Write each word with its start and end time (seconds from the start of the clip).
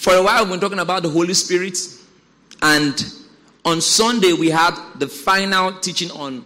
For 0.00 0.14
a 0.14 0.22
while, 0.22 0.44
we've 0.44 0.52
been 0.52 0.60
talking 0.60 0.78
about 0.78 1.02
the 1.02 1.10
Holy 1.10 1.34
Spirit, 1.34 1.76
and 2.62 3.04
on 3.66 3.82
Sunday, 3.82 4.32
we 4.32 4.48
had 4.48 4.74
the 4.98 5.06
final 5.06 5.78
teaching 5.78 6.10
on 6.12 6.42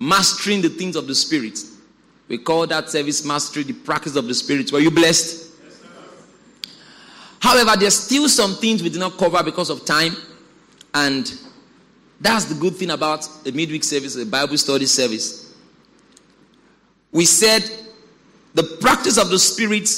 mastering 0.00 0.60
the 0.60 0.68
things 0.68 0.96
of 0.96 1.06
the 1.06 1.14
Spirit. 1.14 1.56
We 2.26 2.36
call 2.36 2.66
that 2.66 2.90
service 2.90 3.24
mastery, 3.24 3.62
the 3.62 3.74
practice 3.74 4.16
of 4.16 4.26
the 4.26 4.34
Spirit. 4.34 4.72
Were 4.72 4.80
you 4.80 4.90
blessed? 4.90 5.52
However, 7.38 7.78
there's 7.78 7.94
still 7.94 8.28
some 8.28 8.56
things 8.56 8.82
we 8.82 8.88
did 8.88 8.98
not 8.98 9.16
cover 9.18 9.40
because 9.44 9.70
of 9.70 9.84
time, 9.84 10.16
and 10.94 11.32
that's 12.20 12.46
the 12.46 12.56
good 12.56 12.74
thing 12.74 12.90
about 12.90 13.44
the 13.44 13.52
midweek 13.52 13.84
service, 13.84 14.16
a 14.16 14.26
Bible 14.26 14.58
study 14.58 14.86
service. 14.86 15.54
We 17.12 17.24
said 17.24 17.62
the 18.54 18.64
practice 18.80 19.16
of 19.16 19.30
the 19.30 19.38
Spirit 19.38 19.88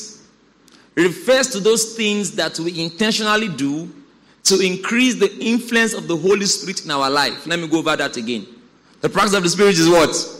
refers 1.02 1.48
to 1.48 1.60
those 1.60 1.94
things 1.94 2.32
that 2.32 2.58
we 2.58 2.80
intentionally 2.80 3.48
do 3.48 3.92
to 4.44 4.60
increase 4.60 5.14
the 5.16 5.32
influence 5.38 5.92
of 5.94 6.08
the 6.08 6.16
Holy 6.16 6.46
Spirit 6.46 6.84
in 6.84 6.90
our 6.90 7.10
life. 7.10 7.46
Let 7.46 7.58
me 7.58 7.68
go 7.68 7.78
over 7.78 7.96
that 7.96 8.16
again. 8.16 8.46
The 9.00 9.08
practice 9.08 9.34
of 9.34 9.42
the 9.42 9.50
Spirit 9.50 9.78
is 9.78 9.88
what? 9.88 10.36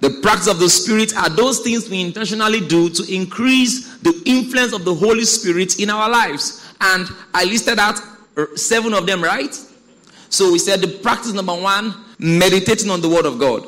The 0.00 0.18
practice 0.22 0.46
of 0.46 0.58
the 0.58 0.68
Spirit 0.70 1.14
are 1.16 1.28
those 1.28 1.60
things 1.60 1.90
we 1.90 2.00
intentionally 2.00 2.66
do 2.66 2.88
to 2.88 3.14
increase 3.14 3.98
the 3.98 4.18
influence 4.24 4.72
of 4.72 4.84
the 4.84 4.94
Holy 4.94 5.24
Spirit 5.24 5.78
in 5.78 5.90
our 5.90 6.08
lives. 6.08 6.66
And 6.80 7.06
I 7.34 7.44
listed 7.44 7.78
out 7.78 8.00
uh, 8.36 8.46
seven 8.56 8.94
of 8.94 9.06
them, 9.06 9.22
right? 9.22 9.54
So 10.30 10.52
we 10.52 10.58
said 10.58 10.80
the 10.80 10.88
practice 10.88 11.32
number 11.32 11.54
one, 11.54 11.94
meditating 12.18 12.88
on 12.90 13.02
the 13.02 13.10
Word 13.10 13.26
of 13.26 13.38
God. 13.38 13.66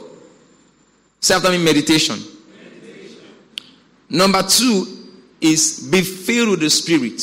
Say 1.23 1.35
after 1.35 1.51
me, 1.51 1.57
meditation. 1.65 2.19
meditation. 2.19 3.23
Number 4.11 4.43
two 4.43 4.85
is 5.41 5.89
be 5.91 6.03
filled 6.03 6.51
with 6.51 6.61
the 6.61 6.69
Spirit. 6.69 7.23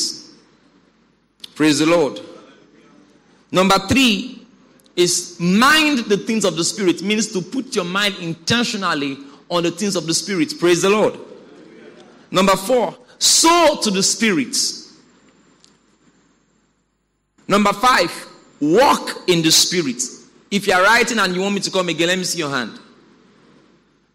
Praise 1.54 1.78
the 1.78 1.86
Lord. 1.86 2.20
Number 3.52 3.78
three 3.88 4.40
is 4.96 5.38
mind 5.40 5.98
the 6.00 6.16
things 6.16 6.44
of 6.44 6.56
the 6.56 6.64
spirit 6.64 7.02
means 7.02 7.32
to 7.32 7.40
put 7.40 7.74
your 7.74 7.84
mind 7.84 8.14
intentionally 8.20 9.16
on 9.48 9.62
the 9.62 9.70
things 9.70 9.96
of 9.96 10.06
the 10.06 10.14
spirit 10.14 10.52
praise 10.58 10.82
the 10.82 10.90
lord 10.90 11.18
number 12.30 12.56
four 12.56 12.94
sow 13.18 13.78
to 13.82 13.90
the 13.90 14.02
spirit 14.02 14.56
number 17.48 17.72
five 17.72 18.10
walk 18.60 19.22
in 19.28 19.42
the 19.42 19.50
spirit 19.50 20.02
if 20.50 20.66
you 20.66 20.72
are 20.72 20.82
writing 20.82 21.18
and 21.18 21.34
you 21.34 21.40
want 21.40 21.54
me 21.54 21.60
to 21.60 21.70
come 21.70 21.88
again 21.88 22.08
let 22.08 22.18
me 22.18 22.24
see 22.24 22.38
your 22.38 22.50
hand 22.50 22.78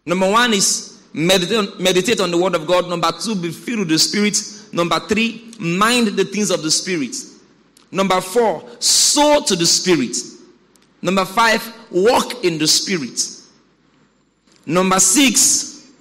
number 0.06 0.30
one 0.30 0.54
is 0.54 1.02
meditate, 1.12 1.78
meditate 1.78 2.20
on 2.20 2.30
the 2.30 2.38
word 2.38 2.54
of 2.54 2.66
god 2.66 2.88
number 2.88 3.10
two 3.20 3.34
be 3.34 3.50
filled 3.50 3.80
with 3.80 3.88
the 3.88 3.98
spirit 3.98 4.38
number 4.72 4.98
three 5.00 5.52
mind 5.58 6.08
the 6.08 6.24
things 6.24 6.50
of 6.50 6.62
the 6.62 6.70
spirit 6.70 7.14
number 7.90 8.20
four 8.20 8.64
sow 8.80 9.42
to 9.44 9.54
the 9.54 9.66
spirit 9.66 10.16
Number 11.06 11.24
five, 11.24 11.72
walk 11.90 12.44
in 12.44 12.58
the 12.58 12.66
Spirit. 12.66 13.20
Number 14.66 14.98
six, 14.98 15.92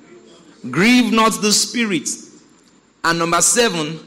grieve 0.69 1.13
not 1.13 1.41
the 1.43 1.51
Spirit. 1.51 2.09
And 3.03 3.19
number 3.19 3.39
seven, 3.41 3.99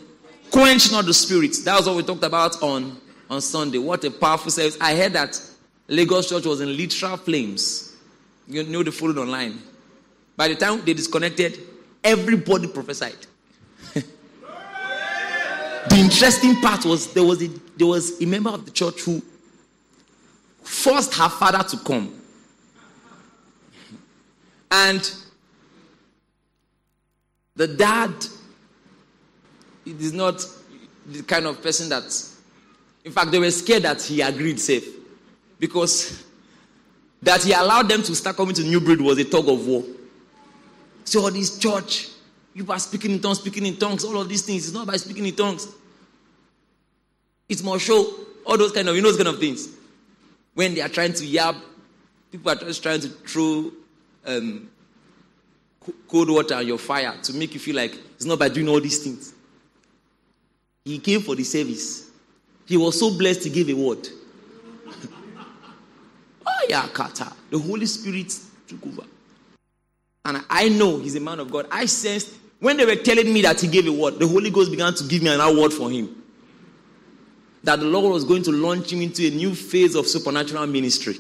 quench 0.51 0.91
not 0.91 1.05
the 1.05 1.15
Spirit. 1.15 1.57
That 1.65 1.77
was 1.77 1.87
what 1.87 1.97
we 1.97 2.03
talked 2.03 2.25
about 2.25 2.61
on, 2.63 3.01
on 3.31 3.41
Sunday. 3.41 3.79
What 3.79 4.03
a 4.05 4.11
powerful 4.11 4.51
service. 4.51 4.77
I 4.81 4.97
heard 4.97 5.13
that 5.13 5.41
Lagos 5.87 6.29
Church 6.29 6.47
was 6.47 6.61
in 6.61 6.77
literal 6.77 7.17
flames. 7.17 7.97
You 8.49 8.65
know 8.65 8.83
the 8.83 8.91
followed 8.91 9.19
online. 9.19 9.63
By 10.39 10.47
the 10.47 10.55
time 10.55 10.85
they 10.85 10.95
disconnected, 10.95 11.59
everybody 12.05 12.69
prophesied. 12.69 13.27
the 13.93 14.05
interesting 15.97 16.55
part 16.61 16.85
was 16.85 17.13
there 17.13 17.25
was 17.25 17.43
a, 17.43 17.49
there 17.77 17.89
was 17.89 18.23
a 18.23 18.25
member 18.25 18.51
of 18.51 18.65
the 18.65 18.71
church 18.71 19.01
who 19.01 19.21
forced 20.63 21.13
her 21.15 21.29
father 21.29 21.69
to 21.69 21.77
come. 21.79 22.15
And 24.71 25.13
the 27.57 27.67
dad 27.67 28.15
is 29.85 30.13
not 30.13 30.47
the 31.05 31.25
kind 31.25 31.47
of 31.47 31.61
person 31.61 31.89
that, 31.89 32.05
in 33.05 33.11
fact, 33.11 33.33
they 33.33 33.41
were 33.41 33.51
scared 33.51 33.83
that 33.83 34.01
he 34.03 34.21
agreed 34.21 34.61
safe 34.61 34.87
because 35.59 36.23
that 37.23 37.43
he 37.43 37.53
allowed 37.53 37.89
them 37.89 38.05
to 38.05 38.15
start 38.15 38.37
coming 38.37 38.55
to 38.55 38.63
New 38.63 38.81
Breed 38.81 39.01
was 39.01 39.19
a 39.19 39.25
tug 39.25 39.49
of 39.49 39.67
war. 39.67 39.83
So 41.09 41.23
all 41.23 41.31
this 41.31 41.59
church, 41.59 42.09
you 42.55 42.71
are 42.71 42.79
speaking 42.79 43.13
in 43.13 43.21
tongues, 43.21 43.39
speaking 43.39 43.67
in 43.67 43.77
tongues, 43.77 44.05
all 44.05 44.21
of 44.21 44.29
these 44.29 44.43
things. 44.43 44.67
It's 44.67 44.75
not 44.75 44.87
by 44.87 44.97
speaking 44.97 45.27
in 45.27 45.35
tongues. 45.35 45.69
It's 47.49 47.63
more 47.63 47.79
show, 47.79 48.07
all 48.45 48.59
those 48.59 48.73
kind 48.73 48.89
of, 48.89 48.95
you 48.95 49.03
know, 49.03 49.09
those 49.09 49.17
kind 49.17 49.29
of 49.29 49.39
things 49.41 49.69
when 50.59 50.75
they 50.75 50.81
are 50.81 50.89
trying 50.89 51.13
to 51.13 51.25
yab, 51.25 51.55
people 52.33 52.51
are 52.51 52.57
just 52.57 52.83
trying 52.83 52.99
to 52.99 53.09
throw 53.09 53.71
um, 54.27 54.69
cold 56.09 56.29
water 56.29 56.57
on 56.57 56.67
your 56.67 56.79
fire 56.79 57.15
to 57.23 57.33
make 57.33 57.55
you 57.55 57.61
feel 57.61 57.77
like 57.77 57.97
it's 58.17 58.25
not 58.25 58.41
by 58.41 58.49
doing 58.49 58.69
all 58.69 58.81
these 58.81 59.05
things. 59.05 59.35
He 60.85 60.99
came 60.99 61.21
for 61.21 61.37
the 61.37 61.45
service. 61.45 62.11
He 62.67 62.77
was 62.77 62.99
so 62.99 63.17
blessed 63.17 63.43
to 63.45 63.51
give 63.51 63.69
a 63.69 63.75
word. 63.75 64.09
oh, 66.45 66.65
yeah, 66.69 66.89
Kata. 66.93 67.33
The 67.51 67.59
Holy 67.61 67.87
Spirit 67.87 68.37
took 68.67 68.85
over. 68.85 69.05
And 70.29 70.45
I 70.49 70.69
know 70.69 70.99
he's 70.99 71.17
a 71.17 71.21
man 71.21 71.41
of 71.41 71.51
God. 71.51 71.67
I 71.73 71.87
sensed 71.87 72.35
when 72.61 72.77
they 72.77 72.85
were 72.85 72.97
telling 72.97 73.33
me 73.33 73.43
that 73.43 73.61
he 73.61 73.67
gave 73.67 73.87
a 73.87 73.93
word, 73.93 74.19
the 74.19 74.27
Holy 74.27 74.51
Ghost 74.51 74.71
began 74.71 74.95
to 74.95 75.05
give 75.05 75.23
me 75.23 75.35
an 75.35 75.57
word 75.57 75.73
for 75.73 75.91
him 75.91 76.19
that 77.65 77.81
the 77.81 77.87
Lord 77.87 78.13
was 78.13 78.25
going 78.25 78.43
to 78.45 78.53
launch 78.53 78.93
him 78.93 79.03
into 79.03 79.27
a 79.27 79.31
new 79.31 79.55
phase 79.55 79.95
of 79.95 80.07
supernatural 80.07 80.67
ministry. 80.67 81.17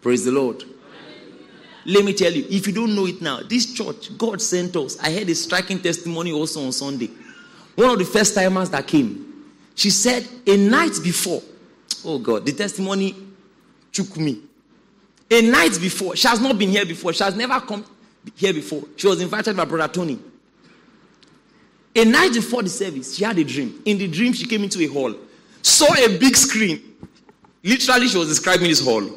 Praise 0.00 0.24
the 0.24 0.30
Lord. 0.30 0.64
Let 1.84 2.04
me 2.04 2.12
tell 2.12 2.32
you, 2.32 2.46
if 2.48 2.66
you 2.66 2.72
don't 2.72 2.94
know 2.94 3.06
it 3.06 3.20
now, 3.20 3.40
this 3.40 3.74
church, 3.74 4.16
God 4.16 4.40
sent 4.40 4.76
us. 4.76 4.98
I 5.00 5.12
heard 5.12 5.28
a 5.28 5.34
striking 5.34 5.80
testimony 5.80 6.32
also 6.32 6.64
on 6.64 6.72
Sunday. 6.72 7.10
One 7.74 7.90
of 7.90 7.98
the 7.98 8.04
first 8.04 8.34
timers 8.34 8.70
that 8.70 8.86
came, 8.86 9.52
she 9.74 9.90
said, 9.90 10.28
a 10.46 10.56
night 10.56 10.98
before, 11.02 11.42
oh 12.04 12.18
God, 12.18 12.46
the 12.46 12.52
testimony 12.52 13.16
took 13.90 14.16
me. 14.16 14.42
A 15.30 15.42
night 15.42 15.78
before, 15.80 16.16
she 16.16 16.28
has 16.28 16.40
not 16.40 16.58
been 16.58 16.70
here 16.70 16.84
before, 16.84 17.12
she 17.12 17.24
has 17.24 17.34
never 17.34 17.60
come 17.60 17.84
here 18.34 18.52
before. 18.52 18.82
She 18.96 19.06
was 19.06 19.20
invited 19.20 19.56
by 19.56 19.64
Brother 19.64 19.92
Tony. 19.92 20.18
A 21.94 22.04
night 22.04 22.32
before 22.32 22.62
the 22.62 22.68
service, 22.68 23.16
she 23.16 23.24
had 23.24 23.38
a 23.38 23.44
dream. 23.44 23.82
In 23.84 23.98
the 23.98 24.08
dream, 24.08 24.32
she 24.32 24.46
came 24.46 24.62
into 24.62 24.80
a 24.80 24.86
hall, 24.86 25.14
saw 25.62 25.92
a 25.94 26.18
big 26.18 26.36
screen. 26.36 26.80
Literally, 27.62 28.08
she 28.08 28.18
was 28.18 28.28
describing 28.28 28.68
this 28.68 28.84
hall. 28.84 29.08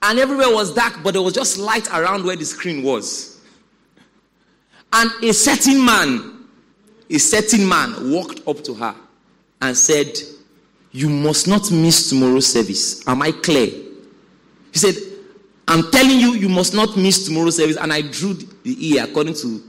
And 0.00 0.18
everywhere 0.18 0.50
was 0.50 0.72
dark, 0.72 1.02
but 1.02 1.12
there 1.12 1.22
was 1.22 1.34
just 1.34 1.58
light 1.58 1.88
around 1.92 2.24
where 2.24 2.36
the 2.36 2.44
screen 2.44 2.84
was. 2.84 3.40
And 4.92 5.10
a 5.22 5.32
certain 5.32 5.84
man, 5.84 6.44
a 7.10 7.18
certain 7.18 7.68
man 7.68 8.10
walked 8.10 8.46
up 8.46 8.62
to 8.64 8.74
her 8.74 8.94
and 9.60 9.76
said, 9.76 10.16
You 10.92 11.08
must 11.08 11.48
not 11.48 11.70
miss 11.72 12.08
tomorrow's 12.08 12.46
service. 12.46 13.06
Am 13.06 13.20
I 13.20 13.32
clear? 13.32 13.87
He 14.72 14.78
said, 14.78 14.94
I'm 15.66 15.90
telling 15.90 16.18
you, 16.18 16.34
you 16.34 16.48
must 16.48 16.74
not 16.74 16.96
miss 16.96 17.26
tomorrow's 17.26 17.56
service. 17.56 17.76
And 17.76 17.92
I 17.92 18.02
drew 18.02 18.34
the 18.34 18.94
ear 18.94 19.04
according 19.04 19.34
to 19.34 19.62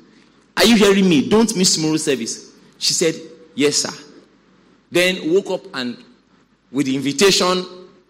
are 0.59 0.65
you 0.65 0.75
hearing 0.75 1.07
me? 1.07 1.29
Don't 1.29 1.55
miss 1.55 1.75
tomorrow's 1.75 2.03
service. 2.03 2.51
She 2.77 2.93
said, 2.93 3.15
Yes, 3.55 3.77
sir. 3.77 3.93
Then 4.91 5.33
woke 5.33 5.49
up 5.51 5.73
and 5.73 5.97
with 6.71 6.85
the 6.85 6.95
invitation, 6.95 7.65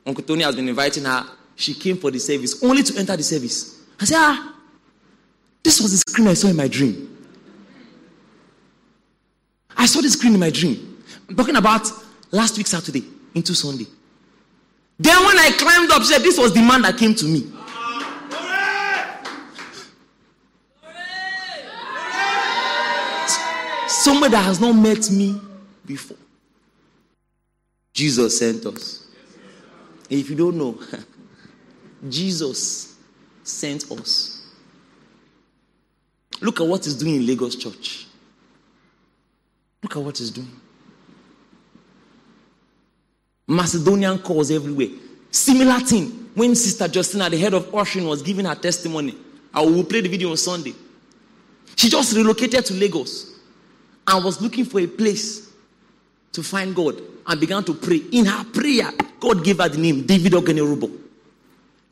Uncle 0.06 0.24
Tony 0.24 0.44
has 0.44 0.56
been 0.56 0.68
inviting 0.68 1.06
her. 1.06 1.26
She 1.56 1.76
came 1.76 1.98
for 1.98 2.10
the 2.10 2.20
service, 2.20 2.64
only 2.64 2.82
to 2.84 2.98
enter 2.98 3.16
the 3.16 3.22
service. 3.24 3.84
I 4.00 4.06
said, 4.06 4.18
Ah, 4.18 4.56
this 5.64 5.80
was 5.80 5.92
the 5.92 5.98
screen 5.98 6.28
I 6.28 6.34
saw 6.34 6.48
in 6.48 6.56
my 6.56 6.68
dream. 6.68 7.18
I 9.78 9.86
saw 9.86 10.02
the 10.02 10.10
screen 10.10 10.34
in 10.34 10.40
my 10.40 10.50
dream. 10.50 11.04
I'm 11.30 11.36
talking 11.36 11.56
about 11.56 11.88
last 12.32 12.58
week, 12.58 12.66
Saturday, 12.66 13.04
into 13.36 13.54
Sunday. 13.54 13.86
Then 15.00 15.26
when 15.26 15.38
I 15.40 15.52
climbed 15.52 15.92
up, 15.92 16.04
said, 16.04 16.22
This 16.22 16.38
was 16.38 16.54
the 16.54 16.62
man 16.62 16.82
that 16.82 16.98
came 16.98 17.16
to 17.16 17.26
me. 17.26 17.52
Somebody 23.88 24.32
that 24.32 24.44
has 24.44 24.60
not 24.60 24.74
met 24.74 25.10
me 25.10 25.40
before. 25.86 26.18
Jesus 27.94 28.38
sent 28.40 28.66
us. 28.66 29.08
If 30.10 30.30
you 30.30 30.36
don't 30.36 30.58
know, 30.58 30.80
Jesus 32.10 32.98
sent 33.44 33.92
us. 33.92 34.48
Look 36.42 36.62
at 36.62 36.68
what 36.68 36.86
he's 36.86 36.96
doing 36.96 37.16
in 37.16 37.26
Lagos 37.26 37.56
Church. 37.56 38.08
Look 39.84 39.96
at 39.96 40.02
what 40.02 40.18
he's 40.18 40.32
doing. 40.32 40.60
Macedonian 43.50 44.20
calls 44.20 44.52
everywhere. 44.52 44.90
Similar 45.32 45.80
thing 45.80 46.30
when 46.36 46.56
Sister 46.56 46.88
Justina, 46.88 47.30
the 47.30 47.38
head 47.38 47.56
of 47.56 47.74
ushering, 47.74 48.08
was 48.08 48.22
giving 48.22 48.46
her 48.46 48.54
testimony. 48.54 49.16
I 49.52 49.62
will 49.62 49.84
play 49.84 50.02
the 50.02 50.08
video 50.08 50.30
on 50.30 50.38
Sunday. 50.38 50.76
She 51.76 51.90
just 51.90 52.16
relocated 52.16 52.64
to 52.66 52.74
Lagos 52.76 53.40
and 54.08 54.24
was 54.24 54.40
looking 54.40 54.66
for 54.66 54.80
a 54.80 54.86
place 54.86 55.52
to 56.32 56.44
find 56.44 56.76
God 56.76 57.02
and 57.26 57.40
began 57.40 57.64
to 57.64 57.74
pray. 57.74 58.02
In 58.12 58.26
her 58.26 58.44
prayer, 58.46 58.92
God 59.20 59.44
gave 59.44 59.58
her 59.58 59.68
the 59.68 59.80
name 59.80 60.06
David 60.06 60.34
Ogenerubo. 60.34 60.96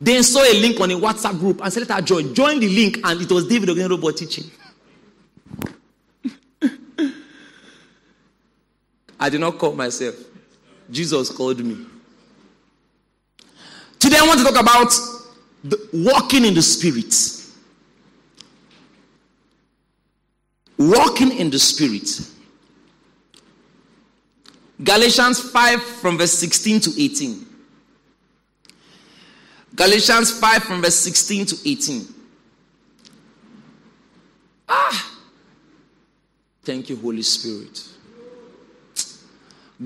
Then 0.00 0.22
saw 0.22 0.44
a 0.44 0.54
link 0.60 0.78
on 0.80 0.92
a 0.92 0.94
WhatsApp 0.94 1.40
group 1.40 1.60
and 1.60 1.72
said, 1.72 1.88
Let 1.88 1.98
her 1.98 2.02
join. 2.02 2.32
Join 2.34 2.60
the 2.60 2.68
link, 2.68 3.00
and 3.02 3.20
it 3.20 3.32
was 3.32 3.48
David 3.48 3.70
Ogenerubo 3.70 4.16
teaching. 4.16 4.44
I 9.18 9.28
did 9.28 9.40
not 9.40 9.58
call 9.58 9.72
myself. 9.72 10.14
Jesus 10.90 11.30
called 11.30 11.64
me. 11.64 11.86
Today 13.98 14.16
I 14.18 14.26
want 14.26 14.38
to 14.38 14.44
talk 14.44 14.60
about 14.60 14.90
the, 15.64 15.88
walking 15.92 16.44
in 16.44 16.54
the 16.54 16.62
Spirit. 16.62 17.14
Walking 20.78 21.32
in 21.32 21.50
the 21.50 21.58
Spirit. 21.58 22.08
Galatians 24.82 25.40
5 25.50 25.82
from 25.82 26.18
verse 26.18 26.32
16 26.32 26.80
to 26.80 27.02
18. 27.02 27.46
Galatians 29.74 30.38
5 30.38 30.62
from 30.62 30.82
verse 30.82 30.94
16 30.94 31.46
to 31.46 31.68
18. 31.68 32.06
Ah! 34.68 35.16
Thank 36.62 36.90
you, 36.90 36.96
Holy 36.96 37.22
Spirit. 37.22 37.82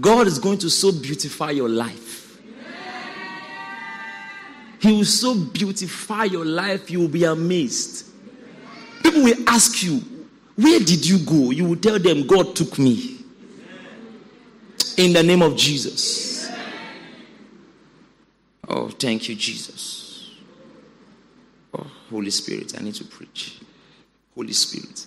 God 0.01 0.27
is 0.27 0.39
going 0.39 0.59
to 0.59 0.71
so 0.71 0.91
beautify 0.91 1.51
your 1.51 1.69
life. 1.69 2.41
He 4.81 4.93
will 4.93 5.05
so 5.05 5.35
beautify 5.35 6.25
your 6.25 6.45
life, 6.45 6.91
you 6.91 7.01
will 7.01 7.09
be 7.09 7.25
amazed. 7.25 8.07
People 9.03 9.23
will 9.23 9.49
ask 9.49 9.83
you, 9.83 10.01
Where 10.57 10.81
did 10.81 11.07
you 11.07 11.19
go? 11.19 11.51
You 11.51 11.67
will 11.67 11.77
tell 11.77 11.99
them, 11.99 12.27
God 12.27 12.57
took 12.57 12.79
me. 12.79 13.19
In 14.97 15.13
the 15.13 15.23
name 15.23 15.41
of 15.43 15.57
Jesus. 15.57 16.51
Oh, 18.69 18.89
thank 18.89 19.29
you, 19.29 19.35
Jesus. 19.35 20.31
Oh, 21.75 21.91
Holy 22.11 22.31
Spirit, 22.31 22.75
I 22.79 22.83
need 22.83 22.95
to 22.97 23.05
preach. 23.05 23.61
Holy 24.35 24.53
Spirit. 24.53 25.07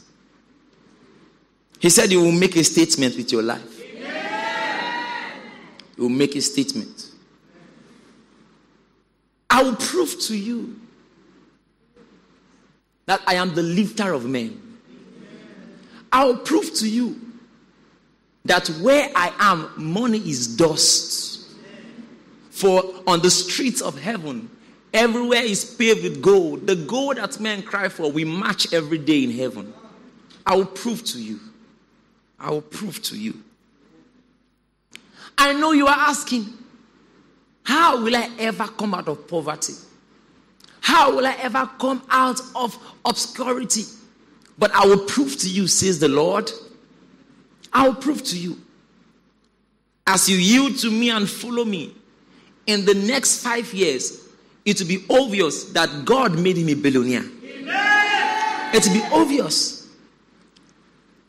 He 1.80 1.90
said, 1.90 2.12
You 2.12 2.22
will 2.22 2.32
make 2.32 2.56
a 2.56 2.64
statement 2.64 3.16
with 3.16 3.32
your 3.32 3.44
life 3.44 3.75
you 5.98 6.04
will 6.04 6.10
make 6.10 6.36
a 6.36 6.42
statement. 6.42 7.12
I 9.50 9.64
will 9.64 9.76
prove 9.76 10.20
to 10.22 10.38
you 10.38 10.80
that 13.06 13.22
I 13.26 13.36
am 13.36 13.56
the 13.56 13.64
lifter 13.64 14.14
of 14.14 14.26
men. 14.26 14.62
I 16.12 16.26
will 16.26 16.38
prove 16.38 16.74
to 16.76 16.90
you 16.90 17.20
that 18.46 18.68
where 18.82 19.10
I 19.16 19.34
am, 19.40 19.70
money 19.78 20.20
is 20.20 20.56
dust. 20.56 21.48
For 22.50 22.84
on 23.06 23.22
the 23.22 23.30
streets 23.30 23.82
of 23.82 24.00
heaven, 24.00 24.50
everywhere 24.94 25.44
is 25.44 25.64
paved 25.76 26.04
with 26.04 26.22
gold. 26.22 26.68
The 26.68 26.76
gold 26.76 27.18
that 27.18 27.40
men 27.40 27.64
cry 27.64 27.90
for, 27.90 28.12
we 28.12 28.24
match 28.24 28.74
every 28.74 28.98
day 28.98 29.24
in 29.24 29.32
heaven. 29.32 29.74
I 30.46 30.56
will 30.56 30.66
prove 30.66 31.04
to 31.06 31.22
you. 31.22 31.40
I 32.40 32.52
will 32.52 32.62
prove 32.62 33.02
to 33.04 33.18
you 33.18 33.45
I 35.38 35.54
know 35.54 35.72
you 35.72 35.88
are 35.88 35.98
asking, 35.98 36.46
how 37.64 38.02
will 38.04 38.16
I 38.16 38.30
ever 38.40 38.66
come 38.66 38.94
out 38.94 39.08
of 39.08 39.28
poverty? 39.28 39.74
How 40.82 41.16
will 41.16 41.26
I 41.26 41.34
ever 41.40 41.70
come 41.80 42.02
out 42.10 42.40
of 42.56 42.78
obscurity? 43.04 43.84
But 44.58 44.72
I 44.74 44.86
will 44.86 45.00
prove 45.00 45.36
to 45.38 45.50
you, 45.50 45.68
says 45.68 46.00
the 46.00 46.08
Lord. 46.08 46.52
I 47.74 47.88
will 47.88 47.96
prove 47.96 48.24
to 48.26 48.38
you. 48.38 48.62
As 50.08 50.30
you 50.30 50.38
yield 50.38 50.78
to 50.80 50.92
me 50.92 51.10
and 51.10 51.30
follow 51.30 51.66
me, 51.66 51.96
in 52.68 52.86
the 52.86 52.94
next 52.94 53.44
five 53.44 53.74
years, 53.74 54.28
it 54.64 54.80
will 54.80 54.88
be 54.88 55.04
obvious 55.10 55.66
that 55.74 56.06
God 56.06 56.40
made 56.40 56.58
him 56.58 56.70
a 56.70 56.74
billionaire. 56.76 57.26
It 58.74 58.86
will 58.88 58.94
be 58.94 59.04
obvious. 59.12 59.88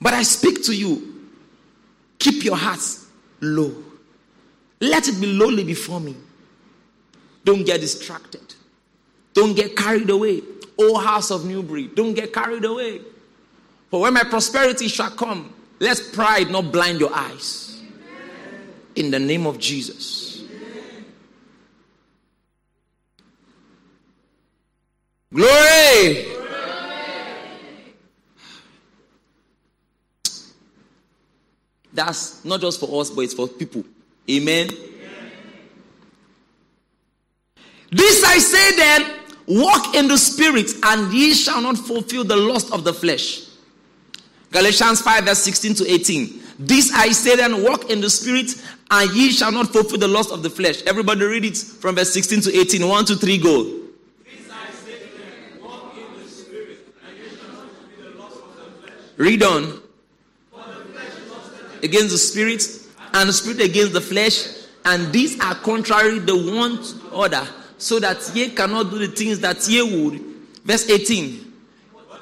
But 0.01 0.15
I 0.15 0.23
speak 0.23 0.63
to 0.65 0.75
you, 0.75 1.29
keep 2.19 2.45
your 2.45 2.57
hearts 2.57 3.07
low. 3.41 3.75
Let 4.81 5.09
it 5.09 5.21
be 5.21 5.27
lowly 5.27 5.65
before 5.65 6.01
me. 6.01 6.17
Don't 7.45 7.65
get 7.65 7.81
distracted. 7.81 8.55
Don't 9.33 9.55
get 9.55 9.77
carried 9.77 10.11
away. 10.11 10.43
O 10.79 10.99
house 10.99 11.31
of 11.31 11.47
New 11.47 11.63
Breed, 11.63 11.95
don't 11.95 12.15
get 12.15 12.33
carried 12.33 12.65
away. 12.65 13.01
For 13.91 14.01
when 14.01 14.15
my 14.15 14.25
prosperity 14.25 14.89
shall 14.89 15.11
come, 15.11 15.55
let 15.79 16.01
pride 16.13 16.51
not 16.51 16.73
blind 16.73 17.01
your 17.01 17.15
eyes. 17.15 17.81
In 18.95 19.11
the 19.11 19.19
name 19.19 19.47
of 19.47 19.59
Jesus. 19.59 20.45
Glory! 25.33 26.27
That's 31.93 32.45
not 32.45 32.61
just 32.61 32.79
for 32.81 33.01
us, 33.01 33.11
but 33.11 33.23
it's 33.23 33.35
for 33.35 33.49
people. 33.49 33.85
Amen. 34.31 34.71
This 37.91 38.25
I 38.25 38.39
say 38.39 38.77
then, 38.77 39.15
walk 39.47 39.95
in 39.95 40.09
the 40.09 40.19
spirit, 40.19 40.71
and 40.83 41.13
ye 41.13 41.33
shall 41.35 41.63
not 41.63 41.79
fulfill 41.79 42.25
the 42.25 42.37
lust 42.37 42.73
of 42.73 42.85
the 42.85 42.93
flesh. 42.93 43.43
Galatians 44.51 45.01
5, 45.03 45.25
verse 45.25 45.39
16 45.43 45.75
to 45.77 45.91
18. 45.91 46.43
This 46.59 46.93
I 46.93 47.13
say 47.13 47.37
then, 47.37 47.63
walk 47.63 47.91
in 47.91 48.01
the 48.01 48.11
spirit, 48.11 48.51
and 48.91 49.11
ye 49.13 49.31
shall 49.31 49.53
not 49.53 49.69
fulfill 49.69 49.99
the 49.99 50.09
lust 50.09 50.33
of 50.33 50.43
the 50.43 50.51
flesh. 50.51 50.83
Everybody 50.83 51.25
read 51.25 51.45
it 51.45 51.57
from 51.57 51.95
verse 51.95 52.13
16 52.13 52.41
to 52.43 52.59
18. 52.59 52.89
One, 52.89 53.05
two, 53.05 53.15
three, 53.17 53.39
go. 53.39 53.83
Read 59.17 59.43
on. 59.43 59.81
Against 61.83 62.11
the 62.11 62.19
spirit, 62.19 62.63
and 63.17 63.35
spirit 63.35 63.61
against 63.61 63.93
the 63.95 64.01
flesh, 64.01 64.47
and 64.85 65.13
these 65.13 65.41
are 65.41 65.55
contrary 65.55 66.19
the 66.19 66.37
one 66.37 66.79
other, 67.13 67.47
so 67.79 67.99
that 67.99 68.19
ye 68.35 68.51
cannot 68.51 68.91
do 68.91 68.99
the 68.99 69.09
things 69.09 69.41
that 69.41 69.67
ye 69.69 69.83
would. 69.83 70.21
Verse 70.65 70.89
18. 70.89 71.53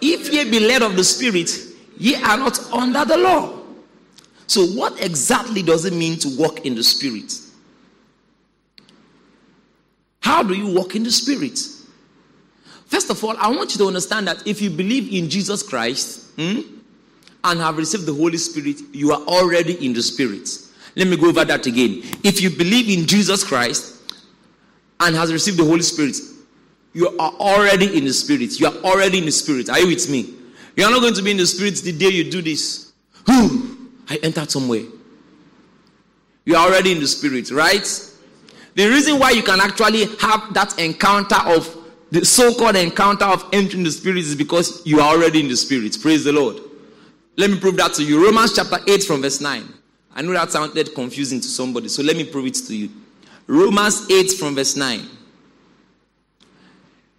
If 0.01 0.33
ye 0.33 0.49
be 0.51 0.61
led 0.61 0.83
of 0.83 0.97
the 0.97 1.05
spirit, 1.05 1.51
ye 1.99 2.15
are 2.17 2.37
not 2.37 2.59
under 2.73 3.05
the 3.05 3.17
law. 3.17 3.59
So, 4.47 4.67
what 4.67 5.01
exactly 5.03 5.63
does 5.63 5.85
it 5.85 5.95
mean 5.95 6.19
to 6.21 6.29
walk 6.37 6.65
in 6.65 6.75
the 6.75 6.83
spirit? 6.83 7.33
How 10.21 10.43
do 10.43 10.55
you 10.55 10.75
walk 10.75 10.95
in 10.95 11.03
the 11.03 11.11
spirit? 11.11 11.59
First 12.87 13.11
of 13.11 13.23
all, 13.25 13.37
I 13.39 13.49
want 13.49 13.73
you 13.73 13.79
to 13.79 13.87
understand 13.87 14.29
that 14.29 14.47
if 14.47 14.63
you 14.63 14.71
believe 14.71 15.13
in 15.13 15.29
Jesus 15.29 15.63
Christ 15.63 16.31
hmm, 16.37 16.61
and 17.43 17.61
have 17.61 17.77
received 17.79 18.07
the 18.07 18.15
Holy 18.15 18.39
Spirit, 18.39 18.77
you 18.93 19.13
are 19.13 19.21
already 19.23 19.85
in 19.85 19.93
the 19.93 20.03
spirit. 20.03 20.49
Let 20.97 21.09
me 21.09 21.17
go 21.17 21.29
over 21.29 21.45
that 21.45 21.67
again. 21.67 22.03
If 22.23 22.41
you 22.41 22.51
believe 22.51 22.89
in 22.89 23.07
Jesus 23.07 23.43
Christ 23.43 24.03
and 25.01 25.17
has 25.17 25.33
received 25.33 25.59
the 25.59 25.65
Holy 25.65 25.83
Spirit, 25.83 26.17
you 26.93 27.09
are 27.19 27.33
already 27.33 27.99
in 27.99 28.05
the 28.05 28.13
Spirit. 28.13 28.61
You 28.61 28.69
are 28.69 28.77
already 28.85 29.19
in 29.19 29.25
the 29.25 29.33
Spirit. 29.33 29.69
Are 29.69 29.81
you 29.81 29.89
with 29.89 30.09
me? 30.09 30.35
You 30.77 30.85
are 30.85 30.91
not 30.91 31.01
going 31.01 31.15
to 31.15 31.23
be 31.23 31.33
in 31.33 31.37
the 31.37 31.47
Spirit 31.47 31.77
the 31.77 31.93
day 31.93 32.09
you 32.09 32.31
do 32.31 32.41
this. 32.41 32.93
Who? 33.27 33.91
I 34.09 34.17
entered 34.23 34.51
somewhere. 34.51 34.83
You 36.45 36.57
are 36.57 36.69
already 36.69 36.93
in 36.93 37.01
the 37.01 37.09
Spirit, 37.09 37.51
right? 37.51 38.11
The 38.75 38.89
reason 38.89 39.19
why 39.19 39.31
you 39.31 39.43
can 39.43 39.61
actually 39.61 40.05
have 40.21 40.53
that 40.55 40.79
encounter 40.79 41.39
of 41.47 41.77
the 42.11 42.25
so 42.25 42.55
called 42.55 42.77
encounter 42.77 43.25
of 43.25 43.49
entering 43.53 43.83
the 43.83 43.91
Spirit 43.91 44.19
is 44.19 44.37
because 44.37 44.87
you 44.87 45.01
are 45.01 45.15
already 45.15 45.41
in 45.41 45.49
the 45.49 45.57
Spirit. 45.57 45.97
Praise 46.01 46.23
the 46.23 46.33
Lord. 46.33 46.61
Let 47.37 47.51
me 47.51 47.59
prove 47.59 47.77
that 47.79 47.95
to 47.95 48.05
you. 48.05 48.25
Romans 48.25 48.55
chapter 48.55 48.79
8 48.87 49.03
from 49.03 49.23
verse 49.23 49.41
9. 49.41 49.65
I 50.15 50.23
know 50.23 50.33
that 50.33 50.53
sounded 50.53 50.95
confusing 50.95 51.41
to 51.41 51.49
somebody, 51.49 51.89
so 51.89 52.03
let 52.03 52.17
me 52.17 52.25
prove 52.25 52.47
it 52.47 52.55
to 52.55 52.77
you. 52.77 52.91
Romans 53.47 54.09
8 54.11 54.33
from 54.33 54.55
verse 54.55 54.77
9. 54.77 55.01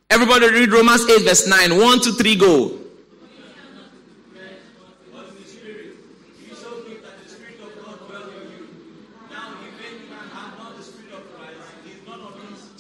Everybody 0.10 0.50
read 0.50 0.72
Romans 0.72 1.08
8, 1.10 1.24
verse 1.24 1.48
9. 1.48 1.78
1, 1.78 2.02
2, 2.02 2.12
3, 2.14 2.36
go. 2.38 2.80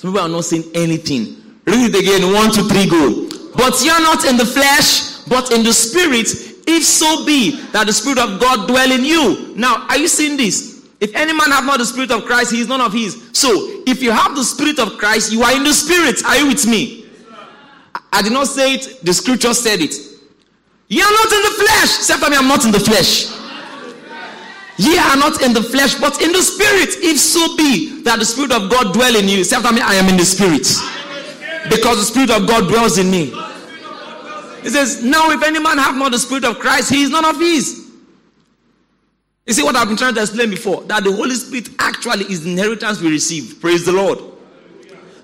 Some 0.06 0.14
people 0.14 0.26
are 0.28 0.30
not 0.30 0.46
saying 0.46 0.70
anything. 0.76 1.42
Read 1.66 1.96
it 1.96 2.00
again. 2.00 2.32
One, 2.32 2.52
two, 2.52 2.68
three, 2.70 2.88
go. 2.88 3.28
But 3.56 3.84
you're 3.84 4.00
not 4.02 4.24
in 4.26 4.38
the 4.38 4.46
flesh, 4.46 5.24
but 5.28 5.52
in 5.52 5.64
the 5.64 5.74
spirit, 5.74 6.28
if 6.76 6.84
so 6.84 7.26
be 7.26 7.62
that 7.72 7.88
the 7.88 7.94
Spirit 7.94 8.20
of 8.20 8.40
God 8.40 8.68
dwell 8.68 8.92
in 8.92 9.04
you. 9.06 9.54
Now, 9.56 9.88
are 9.88 9.98
you 9.98 10.08
seeing 10.08 10.38
this? 10.38 10.88
If 11.00 11.16
any 11.16 11.34
man 11.34 11.52
have 11.52 11.66
not 11.66 11.80
the 11.80 11.86
Spirit 11.86 12.12
of 12.12 12.26
Christ, 12.26 12.52
he 12.52 12.62
is 12.62 12.68
none 12.68 12.82
of 12.82 12.94
his. 12.94 13.30
So, 13.34 13.50
if 13.86 14.02
you 14.02 14.12
have 14.12 14.36
the 14.36 14.44
spirit 14.44 14.80
of 14.80 14.98
Christ, 14.98 15.32
you 15.32 15.44
are 15.44 15.56
in 15.56 15.64
the 15.64 15.74
spirit. 15.74 16.24
Are 16.26 16.38
you 16.38 16.48
with 16.48 16.66
me? 16.68 17.06
I 18.12 18.22
did 18.22 18.32
not 18.32 18.48
say 18.48 18.76
it, 18.76 19.04
the 19.04 19.14
scripture 19.14 19.54
said 19.54 19.82
it. 19.82 19.94
You 20.88 21.04
are 21.04 21.12
not 21.12 21.32
in 21.32 21.42
the 21.42 21.54
flesh. 21.66 22.10
After 22.10 22.30
me, 22.30 22.38
I'm 22.38 22.48
not 22.48 22.66
in 22.66 22.72
the 22.72 22.80
flesh. 22.80 23.32
Ye 24.78 24.98
are 24.98 25.16
not 25.16 25.42
in 25.42 25.54
the 25.54 25.64
flesh, 25.64 25.96
but 25.96 26.22
in 26.22 26.32
the 26.32 26.42
spirit. 26.42 26.90
If 27.04 27.20
so 27.20 27.56
be 27.56 28.02
that 28.04 28.20
the 28.20 28.26
spirit 28.26 28.52
of 28.52 28.70
God 28.70 28.94
dwell 28.94 29.16
in 29.16 29.28
you. 29.28 29.44
Say 29.44 29.56
after 29.56 29.72
me, 29.74 29.82
I 29.82 29.96
am 29.96 30.10
in 30.10 30.18
the 30.18 30.26
spirit. 30.26 30.68
Because 31.70 31.98
the 31.98 32.06
spirit 32.06 32.30
of 32.30 32.48
God 32.48 32.68
dwells 32.68 32.98
in 32.98 33.10
me. 33.10 33.34
He 34.66 34.72
says, 34.72 35.04
Now 35.04 35.30
if 35.30 35.44
any 35.44 35.60
man 35.60 35.78
have 35.78 35.96
not 35.96 36.12
the 36.12 36.18
spirit 36.18 36.44
of 36.44 36.58
Christ, 36.58 36.90
he 36.90 37.04
is 37.04 37.12
none 37.12 37.24
of 37.24 37.40
his. 37.40 37.88
You 39.46 39.54
see 39.54 39.62
what 39.62 39.76
I've 39.76 39.88
been 39.88 39.96
trying 39.96 40.16
to 40.16 40.22
explain 40.22 40.50
before? 40.50 40.82
That 40.86 41.04
the 41.04 41.12
Holy 41.12 41.36
Spirit 41.36 41.70
actually 41.78 42.26
is 42.26 42.44
the 42.44 42.50
inheritance 42.50 43.00
we 43.00 43.12
receive. 43.12 43.62
Praise 43.62 43.86
the 43.86 43.92
Lord. 43.92 44.18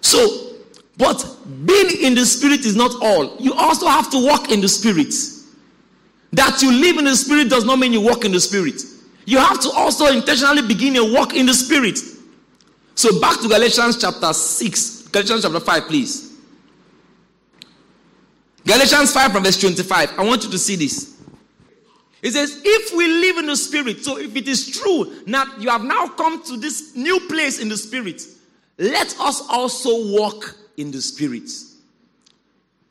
So, 0.02 0.58
but 0.96 1.26
being 1.66 2.04
in 2.04 2.14
the 2.14 2.24
Spirit 2.24 2.68
is 2.68 2.76
not 2.76 2.92
all. 3.02 3.36
You 3.40 3.56
also 3.56 3.88
have 3.88 4.12
to 4.12 4.24
walk 4.24 4.52
in 4.52 4.62
the 4.62 4.68
Spirit. 4.68 5.12
That 6.34 6.62
you 6.62 6.72
live 6.72 7.00
in 7.00 7.06
the 7.06 7.16
Spirit 7.16 7.50
does 7.50 7.66
not 7.66 7.80
mean 7.80 7.94
you 7.94 8.02
walk 8.02 8.24
in 8.26 8.32
the 8.32 8.40
Spirit. 8.40 8.80
You 9.26 9.40
have 9.40 9.60
to 9.62 9.72
also 9.72 10.06
intentionally 10.06 10.62
begin 10.62 10.98
a 10.98 11.14
walk 11.14 11.34
in 11.34 11.48
the 11.48 11.54
Spirit. 11.56 11.98
So, 12.94 13.20
back 13.20 13.42
to 13.42 13.48
Galatians 13.48 14.00
chapter 14.00 14.34
6, 14.34 15.08
Galatians 15.08 15.42
chapter 15.42 15.60
5, 15.60 15.84
please. 15.88 16.31
Galatians 18.66 19.12
5 19.14 19.32
from 19.32 19.44
verse 19.44 19.60
25. 19.60 20.20
I 20.20 20.24
want 20.24 20.44
you 20.44 20.52
to 20.52 20.58
see 20.58 20.76
this. 20.76 21.20
It 22.22 22.32
says, 22.34 22.62
if 22.64 22.96
we 22.96 23.08
live 23.08 23.38
in 23.38 23.48
the 23.48 23.56
spirit, 23.56 24.04
so 24.04 24.18
if 24.18 24.36
it 24.36 24.48
is 24.48 24.70
true 24.80 25.12
that 25.28 25.60
you 25.60 25.70
have 25.70 25.84
now 25.84 26.08
come 26.08 26.44
to 26.44 26.58
this 26.58 26.96
new 26.96 27.20
place 27.22 27.60
in 27.60 27.68
the 27.68 27.78
spirit, 27.78 28.22
let 28.78 29.20
us 29.20 29.42
also 29.50 30.14
walk 30.16 30.56
in 30.78 30.92
the 30.92 31.02
spirit. 31.02 31.50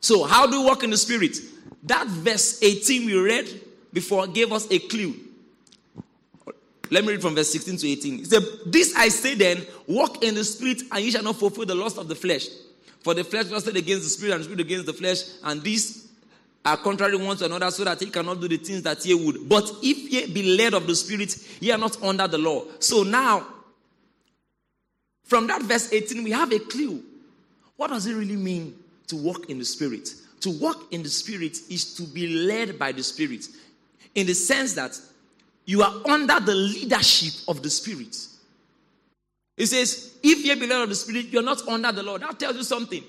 So, 0.01 0.23
how 0.23 0.47
do 0.47 0.61
we 0.61 0.65
walk 0.65 0.83
in 0.83 0.89
the 0.89 0.97
spirit? 0.97 1.37
That 1.83 2.07
verse 2.07 2.61
18 2.61 3.05
we 3.05 3.17
read 3.17 3.61
before 3.93 4.27
gave 4.27 4.51
us 4.51 4.67
a 4.69 4.79
clue. 4.79 5.15
Let 6.89 7.05
me 7.05 7.13
read 7.13 7.21
from 7.21 7.35
verse 7.35 7.51
16 7.51 7.77
to 7.77 7.87
18. 7.87 8.19
It 8.19 8.27
said, 8.27 8.43
This 8.65 8.93
I 8.95 9.07
say 9.07 9.35
then, 9.35 9.65
walk 9.87 10.23
in 10.23 10.35
the 10.35 10.43
spirit, 10.43 10.81
and 10.91 11.03
ye 11.03 11.11
shall 11.11 11.23
not 11.23 11.37
fulfill 11.37 11.65
the 11.65 11.75
lust 11.75 11.97
of 11.97 12.09
the 12.09 12.15
flesh. 12.15 12.47
For 13.03 13.13
the 13.13 13.23
flesh 13.23 13.49
lusted 13.49 13.75
against 13.77 14.03
the 14.03 14.09
spirit, 14.09 14.33
and 14.33 14.41
the 14.41 14.45
spirit 14.45 14.61
against 14.61 14.85
the 14.85 14.93
flesh, 14.93 15.23
and 15.43 15.61
these 15.61 16.11
are 16.63 16.77
contrary 16.77 17.17
one 17.17 17.35
to 17.37 17.45
another, 17.45 17.71
so 17.71 17.83
that 17.83 18.01
ye 18.01 18.09
cannot 18.09 18.39
do 18.39 18.47
the 18.47 18.57
things 18.57 18.83
that 18.83 19.03
ye 19.05 19.15
would. 19.15 19.49
But 19.49 19.71
if 19.81 20.11
ye 20.11 20.31
be 20.31 20.55
led 20.55 20.73
of 20.73 20.85
the 20.85 20.95
Spirit, 20.95 21.35
ye 21.59 21.71
are 21.71 21.77
not 21.77 22.01
under 22.03 22.27
the 22.27 22.37
law. 22.37 22.65
So 22.79 23.03
now, 23.03 23.47
from 25.23 25.47
that 25.47 25.63
verse 25.63 25.91
18, 25.91 26.23
we 26.23 26.31
have 26.31 26.51
a 26.51 26.59
clue. 26.59 27.03
What 27.77 27.89
does 27.89 28.05
it 28.05 28.13
really 28.13 28.35
mean 28.35 28.75
to 29.07 29.15
walk 29.15 29.49
in 29.49 29.57
the 29.57 29.65
Spirit? 29.65 30.09
To 30.41 30.51
walk 30.51 30.93
in 30.93 31.01
the 31.01 31.09
Spirit 31.09 31.57
is 31.69 31.95
to 31.95 32.03
be 32.03 32.27
led 32.27 32.77
by 32.77 32.91
the 32.91 33.01
Spirit, 33.01 33.47
in 34.13 34.27
the 34.27 34.35
sense 34.35 34.73
that 34.75 34.99
you 35.65 35.81
are 35.81 35.93
under 36.07 36.39
the 36.39 36.53
leadership 36.53 37.33
of 37.47 37.63
the 37.63 37.69
Spirit. 37.71 38.15
It 39.61 39.67
says, 39.67 40.15
if 40.23 40.43
ye 40.43 40.55
be 40.55 40.65
led 40.65 40.81
of 40.81 40.89
the 40.89 40.95
Spirit, 40.95 41.27
you're 41.27 41.43
not 41.43 41.67
under 41.67 41.91
the 41.91 42.01
law. 42.01 42.17
That 42.17 42.39
tells 42.39 42.55
you 42.55 42.63
something. 42.63 43.03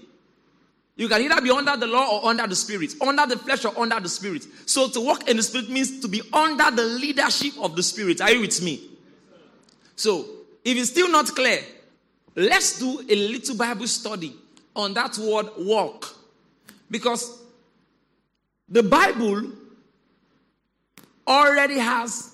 You 0.96 1.08
can 1.08 1.22
either 1.22 1.40
be 1.40 1.50
under 1.50 1.74
the 1.78 1.86
law 1.86 2.20
or 2.20 2.28
under 2.28 2.46
the 2.46 2.54
spirit, 2.54 2.92
under 3.00 3.26
the 3.26 3.38
flesh 3.38 3.64
or 3.64 3.72
under 3.78 3.98
the 3.98 4.08
spirit. 4.10 4.44
So 4.66 4.90
to 4.90 5.00
walk 5.00 5.30
in 5.30 5.38
the 5.38 5.42
spirit 5.42 5.70
means 5.70 6.00
to 6.00 6.08
be 6.08 6.20
under 6.30 6.70
the 6.70 6.82
leadership 6.82 7.54
of 7.58 7.74
the 7.74 7.82
spirit. 7.82 8.20
Are 8.20 8.30
you 8.30 8.42
with 8.42 8.62
me? 8.62 8.82
So 9.96 10.26
if 10.62 10.76
it's 10.76 10.90
still 10.90 11.10
not 11.10 11.28
clear, 11.28 11.60
let's 12.36 12.78
do 12.78 13.00
a 13.08 13.16
little 13.16 13.56
Bible 13.56 13.86
study 13.86 14.36
on 14.76 14.92
that 14.92 15.16
word 15.16 15.46
walk. 15.56 16.14
Because 16.90 17.40
the 18.68 18.82
Bible 18.82 19.52
already 21.26 21.78
has 21.78 22.30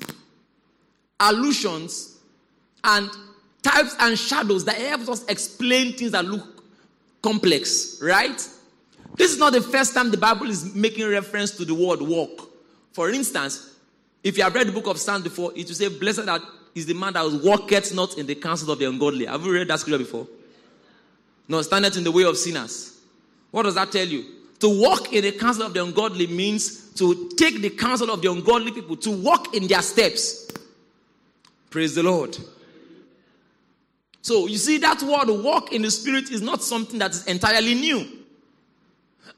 allusions 1.20 2.16
and 2.82 3.08
types 3.62 3.96
and 3.98 4.18
shadows 4.18 4.64
that 4.64 4.76
helps 4.76 5.08
us 5.08 5.24
explain 5.26 5.92
things 5.92 6.12
that 6.12 6.24
look 6.24 6.64
complex, 7.22 8.00
right? 8.02 8.36
This 9.16 9.32
is 9.32 9.38
not 9.38 9.52
the 9.52 9.60
first 9.60 9.94
time 9.94 10.10
the 10.10 10.16
Bible 10.16 10.48
is 10.48 10.74
making 10.74 11.08
reference 11.08 11.50
to 11.52 11.64
the 11.64 11.74
word 11.74 12.00
walk. 12.00 12.50
For 12.92 13.10
instance, 13.10 13.74
if 14.22 14.36
you 14.36 14.44
have 14.44 14.54
read 14.54 14.68
the 14.68 14.72
book 14.72 14.86
of 14.86 14.98
Psalms 14.98 15.24
before, 15.24 15.52
it 15.56 15.66
will 15.66 15.74
say, 15.74 15.88
Blessed 15.88 16.28
is 16.74 16.86
the 16.86 16.94
man 16.94 17.12
that 17.14 17.40
walketh 17.42 17.94
not 17.94 18.16
in 18.18 18.26
the 18.26 18.34
counsel 18.34 18.70
of 18.70 18.78
the 18.78 18.88
ungodly. 18.88 19.26
Have 19.26 19.44
you 19.44 19.52
read 19.52 19.68
that 19.68 19.80
scripture 19.80 19.98
before? 19.98 20.26
No, 21.48 21.62
standeth 21.62 21.96
in 21.96 22.04
the 22.04 22.12
way 22.12 22.24
of 22.24 22.36
sinners. 22.36 23.00
What 23.50 23.62
does 23.62 23.74
that 23.74 23.90
tell 23.90 24.06
you? 24.06 24.24
To 24.60 24.68
walk 24.68 25.12
in 25.12 25.22
the 25.22 25.32
counsel 25.32 25.64
of 25.64 25.74
the 25.74 25.82
ungodly 25.82 26.26
means 26.26 26.92
to 26.94 27.30
take 27.36 27.60
the 27.60 27.70
counsel 27.70 28.10
of 28.10 28.20
the 28.20 28.30
ungodly 28.30 28.72
people, 28.72 28.96
to 28.96 29.10
walk 29.10 29.54
in 29.54 29.66
their 29.66 29.82
steps. 29.82 30.50
Praise 31.70 31.94
the 31.94 32.02
Lord. 32.02 32.36
So 34.28 34.46
you 34.46 34.58
see, 34.58 34.76
that 34.76 35.02
word 35.02 35.42
walk 35.42 35.72
in 35.72 35.80
the 35.80 35.90
spirit 35.90 36.30
is 36.30 36.42
not 36.42 36.62
something 36.62 36.98
that 36.98 37.12
is 37.12 37.24
entirely 37.24 37.72
new. 37.72 38.06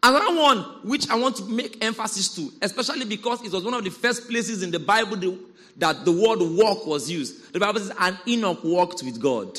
Another 0.03 0.37
one 0.37 0.59
which 0.83 1.09
I 1.09 1.15
want 1.15 1.37
to 1.37 1.45
make 1.45 1.85
emphasis 1.85 2.35
to, 2.35 2.51
especially 2.61 3.05
because 3.05 3.41
it 3.45 3.53
was 3.53 3.63
one 3.63 3.75
of 3.75 3.85
the 3.85 3.91
first 3.91 4.29
places 4.29 4.65
in 4.65 4.73
the 4.73 4.81
Bible 4.81 5.39
that 5.77 6.05
the 6.05 6.11
word 6.11 6.41
walk 6.41 6.89
was 6.89 7.09
used. 7.09 7.53
The 7.53 7.61
Bible 7.61 7.79
says, 7.79 7.93
and 8.01 8.19
Enoch 8.27 8.65
walked 8.65 9.05
with 9.05 9.21
God. 9.21 9.57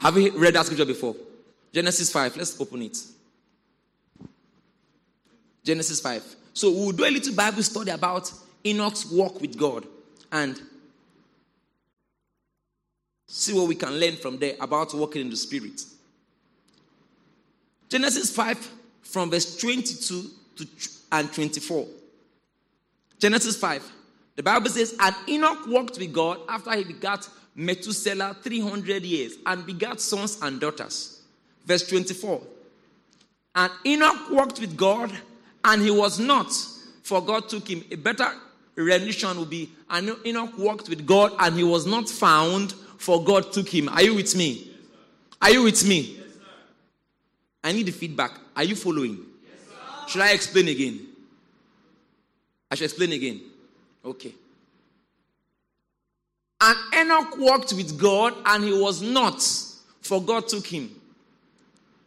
Have 0.00 0.16
you 0.16 0.30
read 0.38 0.54
that 0.54 0.64
scripture 0.64 0.86
before? 0.86 1.14
Genesis 1.70 2.10
5. 2.10 2.38
Let's 2.38 2.58
open 2.58 2.80
it. 2.80 2.96
Genesis 5.62 6.00
5. 6.00 6.24
So 6.54 6.70
we'll 6.70 6.92
do 6.92 7.04
a 7.04 7.10
little 7.10 7.34
Bible 7.34 7.62
study 7.62 7.90
about 7.90 8.32
Enoch's 8.64 9.04
walk 9.04 9.38
with 9.38 9.58
God. 9.58 9.86
And 10.32 10.58
See 13.34 13.54
what 13.54 13.66
we 13.66 13.74
can 13.74 13.98
learn 13.98 14.16
from 14.16 14.36
there 14.36 14.56
about 14.60 14.92
walking 14.92 15.22
in 15.22 15.30
the 15.30 15.38
Spirit. 15.38 15.80
Genesis 17.88 18.28
5, 18.36 18.70
from 19.00 19.30
verse 19.30 19.56
22 19.56 20.30
to 20.56 20.68
and 21.10 21.32
24. 21.32 21.86
Genesis 23.18 23.56
5. 23.56 23.90
The 24.36 24.42
Bible 24.42 24.68
says, 24.68 24.94
And 25.00 25.16
Enoch 25.26 25.66
walked 25.66 25.98
with 25.98 26.12
God 26.12 26.40
after 26.46 26.76
he 26.76 26.84
begat 26.84 27.26
Methuselah 27.54 28.36
300 28.42 29.02
years 29.02 29.36
and 29.46 29.64
begat 29.64 30.02
sons 30.02 30.38
and 30.42 30.60
daughters. 30.60 31.22
Verse 31.64 31.88
24. 31.88 32.38
And 33.54 33.72
Enoch 33.86 34.30
walked 34.30 34.60
with 34.60 34.76
God 34.76 35.10
and 35.64 35.80
he 35.80 35.90
was 35.90 36.18
not, 36.18 36.52
for 37.02 37.24
God 37.24 37.48
took 37.48 37.66
him. 37.66 37.82
A 37.90 37.96
better 37.96 38.30
rendition 38.74 39.38
would 39.38 39.48
be, 39.48 39.70
And 39.88 40.14
Enoch 40.26 40.58
walked 40.58 40.90
with 40.90 41.06
God 41.06 41.32
and 41.38 41.56
he 41.56 41.64
was 41.64 41.86
not 41.86 42.10
found, 42.10 42.74
for 43.02 43.22
God 43.24 43.52
took 43.52 43.68
him. 43.68 43.88
Are 43.88 44.00
you 44.00 44.14
with 44.14 44.36
me? 44.36 44.70
Are 45.40 45.50
you 45.50 45.64
with 45.64 45.84
me? 45.84 46.20
I 47.64 47.72
need 47.72 47.86
the 47.86 47.90
feedback. 47.90 48.38
Are 48.54 48.62
you 48.62 48.76
following? 48.76 49.18
Should 50.06 50.20
I 50.20 50.30
explain 50.30 50.68
again? 50.68 51.08
I 52.70 52.76
should 52.76 52.84
explain 52.84 53.12
again. 53.12 53.40
Okay. 54.04 54.32
And 56.60 56.78
Enoch 56.94 57.36
walked 57.38 57.72
with 57.72 57.98
God 57.98 58.34
and 58.46 58.62
he 58.62 58.72
was 58.72 59.02
not, 59.02 59.42
for 60.00 60.22
God 60.22 60.46
took 60.46 60.64
him. 60.64 60.88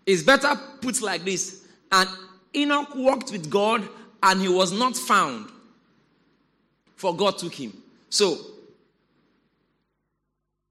It's 0.06 0.24
better 0.24 0.56
put 0.80 1.02
like 1.02 1.26
this. 1.26 1.66
And 1.92 2.08
Enoch 2.56 2.96
walked 2.96 3.34
with 3.34 3.50
God 3.50 3.86
and 4.24 4.40
he 4.40 4.48
was 4.48 4.72
not 4.72 4.96
found, 4.96 5.50
for 6.96 7.14
God 7.14 7.38
took 7.38 7.54
him. 7.54 7.74
So, 8.10 8.38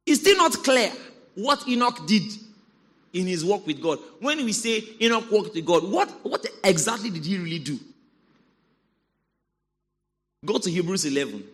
it's 0.06 0.20
still 0.20 0.36
not 0.36 0.52
clear 0.52 0.90
what 1.34 1.66
Enoch 1.68 2.06
did 2.06 2.22
in 3.12 3.26
his 3.26 3.44
walk 3.44 3.66
with 3.66 3.80
God. 3.80 3.98
When 4.20 4.44
we 4.44 4.52
say 4.52 4.82
Enoch 5.00 5.30
walked 5.30 5.54
with 5.54 5.64
God, 5.64 5.90
what, 5.90 6.10
what 6.24 6.44
exactly 6.62 7.10
did 7.10 7.24
he 7.24 7.38
really 7.38 7.58
do? 7.60 7.78
Go 10.44 10.58
to 10.58 10.70
Hebrews 10.70 11.06
11. 11.06 11.44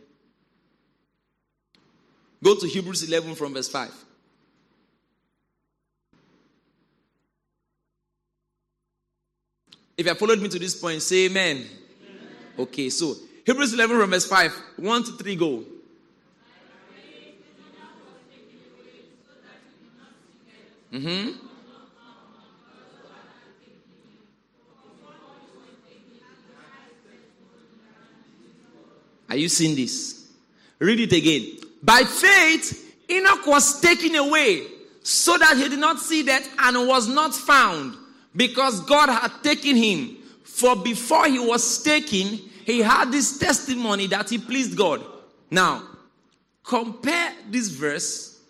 Go 2.43 2.55
to 2.57 2.67
Hebrews 2.67 3.07
11 3.07 3.35
from 3.35 3.55
verse 3.55 3.69
5. 3.69 3.93
If 9.97 10.07
you 10.07 10.09
have 10.09 10.19
followed 10.19 10.41
me 10.41 10.49
to 10.49 10.59
this 10.59 10.75
point, 10.75 11.03
say 11.03 11.27
amen. 11.27 11.57
amen. 11.57 11.69
Okay, 12.59 12.89
so 12.89 13.15
Hebrews 13.45 13.75
11 13.75 14.01
from 14.01 14.11
verse 14.11 14.27
5. 14.27 14.53
1 14.77 15.05
to 15.05 15.13
3 15.13 15.37
go. 15.37 15.65
Mm-hmm. 20.93 21.47
Are 29.29 29.37
you 29.37 29.49
seeing 29.49 29.77
this? 29.77 30.29
Read 30.81 30.99
it 30.99 31.13
again. 31.13 31.59
By 31.83 32.03
faith, 32.03 32.97
Enoch 33.09 33.47
was 33.47 33.81
taken 33.81 34.17
away 34.17 34.67
so 35.03 35.39
that 35.39 35.57
he 35.57 35.69
did 35.69 35.79
not 35.79 36.01
see 36.01 36.25
death 36.25 36.49
and 36.59 36.89
was 36.89 37.07
not 37.07 37.33
found 37.33 37.97
because 38.35 38.81
God 38.81 39.09
had 39.09 39.31
taken 39.43 39.77
him. 39.77 40.17
For 40.43 40.75
before 40.75 41.27
he 41.27 41.39
was 41.39 41.83
taken, 41.83 42.41
he 42.65 42.81
had 42.81 43.13
this 43.13 43.39
testimony 43.39 44.09
that 44.09 44.29
he 44.29 44.39
pleased 44.39 44.77
God. 44.77 45.05
Now, 45.51 45.85
compare 46.65 47.33
this 47.49 47.69
verse 47.69 48.41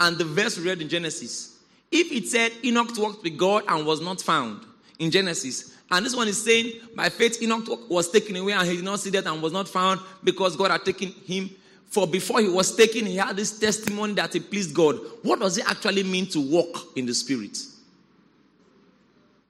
and 0.00 0.18
the 0.18 0.24
verse 0.24 0.58
read 0.58 0.82
in 0.82 0.88
Genesis. 0.88 1.53
If 1.96 2.10
it 2.10 2.26
said 2.26 2.50
Enoch 2.64 2.90
walked 2.98 3.22
with 3.22 3.38
God 3.38 3.62
and 3.68 3.86
was 3.86 4.00
not 4.00 4.20
found 4.20 4.66
in 4.98 5.12
Genesis, 5.12 5.76
and 5.92 6.04
this 6.04 6.16
one 6.16 6.26
is 6.26 6.42
saying, 6.42 6.72
by 6.96 7.08
faith, 7.08 7.40
Enoch 7.40 7.88
was 7.88 8.10
taken 8.10 8.34
away 8.34 8.52
and 8.52 8.66
he 8.66 8.74
did 8.74 8.84
not 8.84 8.98
see 8.98 9.10
that 9.10 9.24
and 9.26 9.40
was 9.40 9.52
not 9.52 9.68
found 9.68 10.00
because 10.24 10.56
God 10.56 10.72
had 10.72 10.84
taken 10.84 11.12
him. 11.24 11.50
For 11.86 12.08
before 12.08 12.40
he 12.40 12.48
was 12.48 12.74
taken, 12.74 13.06
he 13.06 13.14
had 13.14 13.36
this 13.36 13.56
testimony 13.56 14.14
that 14.14 14.32
he 14.32 14.40
pleased 14.40 14.74
God. 14.74 14.98
What 15.22 15.38
does 15.38 15.56
it 15.56 15.70
actually 15.70 16.02
mean 16.02 16.26
to 16.30 16.40
walk 16.40 16.96
in 16.96 17.06
the 17.06 17.14
Spirit? 17.14 17.56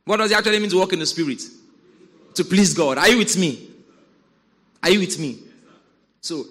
What 0.04 0.18
does 0.18 0.30
it 0.30 0.36
actually 0.36 0.58
mean 0.58 0.68
to 0.68 0.76
walk 0.76 0.92
in 0.92 0.98
the 0.98 1.06
Spirit? 1.06 1.40
To 2.34 2.44
please 2.44 2.74
God. 2.74 2.98
Are 2.98 3.08
you 3.08 3.16
with 3.16 3.38
me? 3.38 3.70
Are 4.82 4.90
you 4.90 5.00
with 5.00 5.18
me? 5.18 5.38
So, 6.20 6.44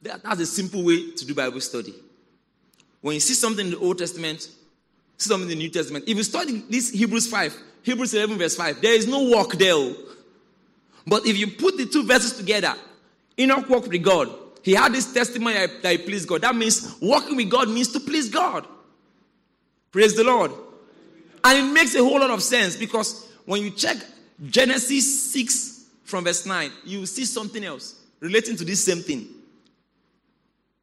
that's 0.00 0.40
a 0.40 0.46
simple 0.46 0.82
way 0.82 1.10
to 1.10 1.26
do 1.26 1.34
Bible 1.34 1.60
study. 1.60 1.94
When 3.00 3.14
you 3.14 3.20
see 3.20 3.34
something 3.34 3.66
in 3.66 3.72
the 3.72 3.78
Old 3.78 3.98
Testament, 3.98 4.42
see 4.42 5.28
something 5.28 5.50
in 5.50 5.58
the 5.58 5.64
New 5.64 5.70
Testament. 5.70 6.04
If 6.08 6.16
you 6.16 6.22
study 6.22 6.64
this 6.68 6.90
Hebrews 6.90 7.28
5, 7.28 7.56
Hebrews 7.82 8.14
11, 8.14 8.38
verse 8.38 8.56
5, 8.56 8.80
there 8.80 8.94
is 8.94 9.06
no 9.06 9.30
work 9.30 9.52
there. 9.52 9.74
Oh. 9.74 9.94
But 11.06 11.26
if 11.26 11.36
you 11.36 11.46
put 11.46 11.76
the 11.76 11.86
two 11.86 12.04
verses 12.04 12.36
together, 12.36 12.74
Enoch 13.38 13.68
walked 13.68 13.88
with 13.88 14.02
God. 14.02 14.28
He 14.62 14.72
had 14.72 14.92
this 14.92 15.12
testimony 15.12 15.54
that 15.54 15.92
he 15.92 15.98
pleased 15.98 16.28
God. 16.28 16.42
That 16.42 16.56
means 16.56 16.96
walking 17.00 17.36
with 17.36 17.48
God 17.48 17.68
means 17.68 17.92
to 17.92 18.00
please 18.00 18.28
God. 18.28 18.66
Praise 19.92 20.16
the 20.16 20.24
Lord. 20.24 20.50
And 21.44 21.58
it 21.58 21.72
makes 21.72 21.94
a 21.94 22.02
whole 22.02 22.18
lot 22.18 22.30
of 22.30 22.42
sense 22.42 22.76
because 22.76 23.30
when 23.44 23.62
you 23.62 23.70
check 23.70 23.96
Genesis 24.48 25.32
6 25.32 25.84
from 26.02 26.24
verse 26.24 26.44
9, 26.44 26.72
you 26.84 27.06
see 27.06 27.24
something 27.24 27.62
else 27.64 28.00
relating 28.18 28.56
to 28.56 28.64
this 28.64 28.84
same 28.84 29.02
thing. 29.02 29.28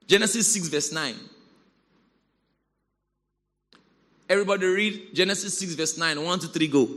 Genesis 0.07 0.53
6, 0.53 0.69
verse 0.69 0.91
9. 0.93 1.15
Everybody 4.29 4.65
read 4.65 5.13
Genesis 5.13 5.57
6, 5.57 5.75
verse 5.75 5.97
9. 5.97 6.23
1 6.23 6.39
to 6.39 6.47
3, 6.47 6.67
go. 6.67 6.89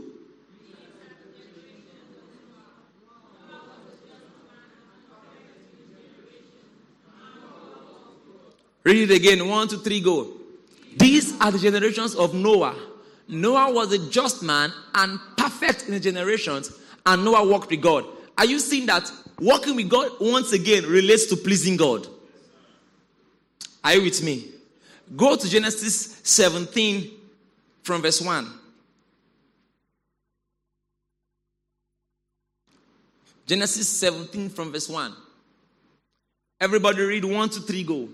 Read 8.84 9.10
it 9.10 9.16
again. 9.16 9.48
1 9.48 9.68
to 9.68 9.78
3, 9.78 10.00
go. 10.00 10.32
These 10.96 11.38
are 11.40 11.50
the 11.50 11.58
generations 11.58 12.14
of 12.14 12.32
Noah. 12.34 12.76
Noah 13.28 13.72
was 13.72 13.92
a 13.92 14.10
just 14.10 14.42
man 14.42 14.72
and 14.94 15.18
perfect 15.36 15.86
in 15.86 15.94
the 15.94 16.00
generations, 16.00 16.72
and 17.04 17.24
Noah 17.24 17.46
walked 17.46 17.70
with 17.70 17.82
God. 17.82 18.04
Are 18.38 18.46
you 18.46 18.60
seeing 18.60 18.86
that 18.86 19.10
walking 19.40 19.74
with 19.76 19.88
God 19.88 20.10
once 20.20 20.52
again 20.52 20.84
relates 20.84 21.26
to 21.26 21.36
pleasing 21.36 21.76
God? 21.76 22.06
Are 23.82 23.94
you 23.94 24.02
with 24.02 24.22
me? 24.22 24.52
Go 25.14 25.36
to 25.36 25.48
Genesis 25.48 26.20
17 26.24 27.10
from 27.82 28.02
verse 28.02 28.20
1. 28.20 28.52
Genesis 33.46 33.88
17 33.88 34.48
from 34.48 34.72
verse 34.72 34.88
1. 34.88 35.14
Everybody 36.60 37.02
read 37.02 37.24
1 37.24 37.48
to 37.50 37.60
3, 37.60 37.84
go. 37.84 38.08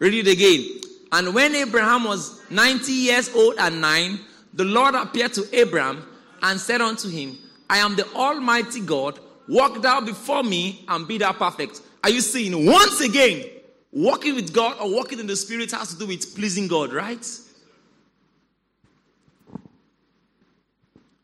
Read 0.00 0.26
it 0.26 0.32
again. 0.32 0.80
And 1.12 1.32
when 1.32 1.54
Abraham 1.54 2.02
was 2.02 2.40
90 2.50 2.90
years 2.90 3.32
old 3.32 3.54
and 3.58 3.80
nine, 3.80 4.18
the 4.52 4.64
Lord 4.64 4.94
appeared 4.94 5.32
to 5.34 5.48
Abraham 5.58 6.06
and 6.42 6.60
said 6.60 6.80
unto 6.80 7.08
him, 7.08 7.38
I 7.70 7.78
am 7.78 7.96
the 7.96 8.06
Almighty 8.14 8.80
God. 8.80 9.18
Walk 9.48 9.82
thou 9.82 10.00
before 10.00 10.42
me 10.42 10.84
and 10.88 11.06
be 11.08 11.18
thou 11.18 11.32
perfect. 11.32 11.80
Are 12.04 12.10
you 12.10 12.20
seeing? 12.20 12.66
Once 12.66 13.00
again, 13.00 13.44
walking 13.90 14.34
with 14.34 14.52
God 14.52 14.76
or 14.80 14.90
walking 14.90 15.18
in 15.18 15.26
the 15.26 15.36
Spirit 15.36 15.70
has 15.72 15.92
to 15.92 15.98
do 15.98 16.06
with 16.06 16.34
pleasing 16.34 16.68
God, 16.68 16.92
right? 16.92 17.24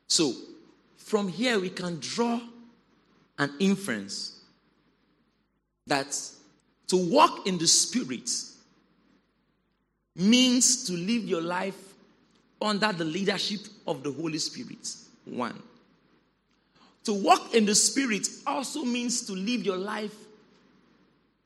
So, 0.07 0.33
from 0.97 1.29
here 1.29 1.59
we 1.59 1.71
can 1.71 1.99
draw 2.01 2.41
an 3.39 3.53
inference 3.61 4.41
that 5.87 6.19
to 6.89 6.97
walk 6.97 7.47
in 7.47 7.59
the 7.59 7.67
Spirit 7.67 8.31
means 10.17 10.85
to 10.85 10.93
live 10.95 11.25
your 11.25 11.43
life 11.43 11.88
under 12.61 12.93
the 12.93 13.05
leadership 13.05 13.61
of 13.87 14.03
the 14.03 14.13
Holy 14.13 14.39
Spirit. 14.39 14.95
One. 15.25 15.61
To 17.05 17.13
walk 17.13 17.55
in 17.55 17.65
the 17.65 17.75
Spirit 17.75 18.27
also 18.47 18.85
means 18.85 19.23
to 19.27 19.33
live 19.33 19.65
your 19.65 19.77
life 19.77 20.15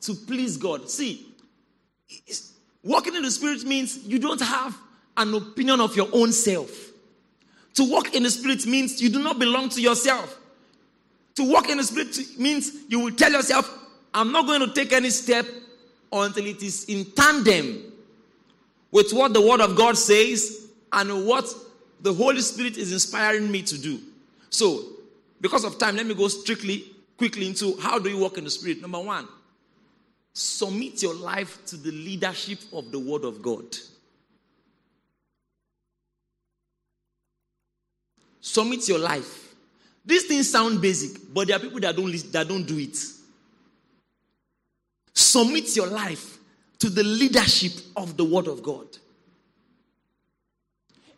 to 0.00 0.14
please 0.14 0.56
God. 0.56 0.90
See, 0.90 1.26
walking 2.82 3.14
in 3.14 3.22
the 3.22 3.30
Spirit 3.30 3.64
means 3.64 4.04
you 4.04 4.18
don't 4.18 4.40
have 4.40 4.76
an 5.16 5.34
opinion 5.34 5.80
of 5.80 5.94
your 5.96 6.08
own 6.12 6.32
self. 6.32 6.90
To 7.74 7.90
walk 7.90 8.14
in 8.14 8.24
the 8.24 8.30
Spirit 8.30 8.66
means 8.66 9.00
you 9.00 9.08
do 9.08 9.22
not 9.22 9.38
belong 9.38 9.68
to 9.70 9.80
yourself. 9.80 10.38
To 11.36 11.50
walk 11.50 11.68
in 11.70 11.78
the 11.78 11.84
Spirit 11.84 12.16
means 12.38 12.72
you 12.88 13.00
will 13.00 13.12
tell 13.12 13.30
yourself, 13.30 13.70
I'm 14.12 14.32
not 14.32 14.46
going 14.46 14.60
to 14.60 14.74
take 14.74 14.92
any 14.92 15.10
step 15.10 15.46
until 16.12 16.44
it 16.44 16.62
is 16.62 16.84
in 16.86 17.04
tandem 17.12 17.92
with 18.90 19.12
what 19.12 19.32
the 19.32 19.40
Word 19.40 19.60
of 19.60 19.74
God 19.76 19.96
says 19.96 20.61
and 20.92 21.26
what 21.26 21.46
the 22.00 22.12
Holy 22.12 22.40
Spirit 22.40 22.76
is 22.76 22.92
inspiring 22.92 23.50
me 23.50 23.62
to 23.62 23.78
do. 23.78 24.00
So, 24.50 24.84
because 25.40 25.64
of 25.64 25.78
time, 25.78 25.96
let 25.96 26.06
me 26.06 26.14
go 26.14 26.28
strictly, 26.28 26.84
quickly 27.16 27.46
into 27.46 27.76
how 27.80 27.98
do 27.98 28.10
you 28.10 28.18
walk 28.18 28.38
in 28.38 28.44
the 28.44 28.50
Spirit. 28.50 28.80
Number 28.80 29.00
one, 29.00 29.26
submit 30.32 31.02
your 31.02 31.14
life 31.14 31.64
to 31.66 31.76
the 31.76 31.90
leadership 31.90 32.58
of 32.72 32.92
the 32.92 32.98
Word 32.98 33.24
of 33.24 33.42
God. 33.42 33.64
Submit 38.40 38.88
your 38.88 38.98
life. 38.98 39.54
These 40.04 40.24
things 40.24 40.50
sound 40.50 40.82
basic, 40.82 41.32
but 41.32 41.46
there 41.46 41.56
are 41.56 41.60
people 41.60 41.80
that 41.80 41.96
don't, 41.96 42.32
that 42.32 42.48
don't 42.48 42.64
do 42.66 42.78
it. 42.78 42.96
Submit 45.14 45.76
your 45.76 45.86
life 45.86 46.38
to 46.80 46.90
the 46.90 47.04
leadership 47.04 47.72
of 47.96 48.16
the 48.16 48.24
Word 48.24 48.48
of 48.48 48.62
God. 48.62 48.86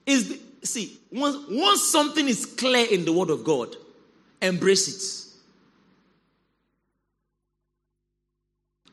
Is 0.07 0.29
the, 0.29 0.41
see 0.67 0.99
once 1.11 1.37
once 1.49 1.83
something 1.83 2.29
is 2.29 2.47
clear 2.47 2.87
in 2.91 3.05
the 3.05 3.13
Word 3.13 3.31
of 3.31 3.45
God, 3.45 3.75
embrace 4.41 4.89
it. 4.89 5.25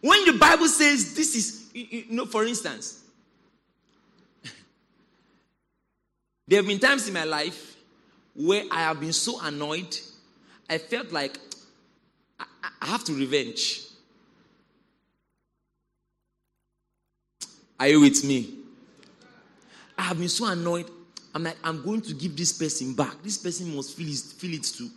When 0.01 0.25
the 0.25 0.33
Bible 0.33 0.67
says 0.67 1.13
this 1.13 1.35
is, 1.35 1.69
you 1.73 2.05
know, 2.09 2.25
for 2.25 2.43
instance, 2.45 3.03
there 6.47 6.59
have 6.59 6.67
been 6.67 6.79
times 6.79 7.07
in 7.07 7.13
my 7.13 7.23
life 7.23 7.75
where 8.33 8.63
I 8.71 8.81
have 8.81 8.99
been 8.99 9.13
so 9.13 9.39
annoyed, 9.41 9.97
I 10.69 10.77
felt 10.79 11.11
like 11.11 11.37
I, 12.39 12.45
I 12.81 12.87
have 12.87 13.03
to 13.05 13.13
revenge. 13.13 13.81
Are 17.79 17.87
you 17.87 18.01
with 18.01 18.23
me? 18.23 18.57
I 19.97 20.03
have 20.03 20.19
been 20.19 20.29
so 20.29 20.47
annoyed. 20.47 20.89
I'm 21.33 21.43
like, 21.43 21.57
I'm 21.63 21.83
going 21.83 22.01
to 22.01 22.13
give 22.13 22.35
this 22.35 22.51
person 22.51 22.93
back. 22.93 23.23
This 23.23 23.37
person 23.37 23.75
must 23.75 23.95
feel 23.95 24.09
it, 24.09 24.15
feel 24.15 24.53
it 24.53 24.63
too. 24.63 24.89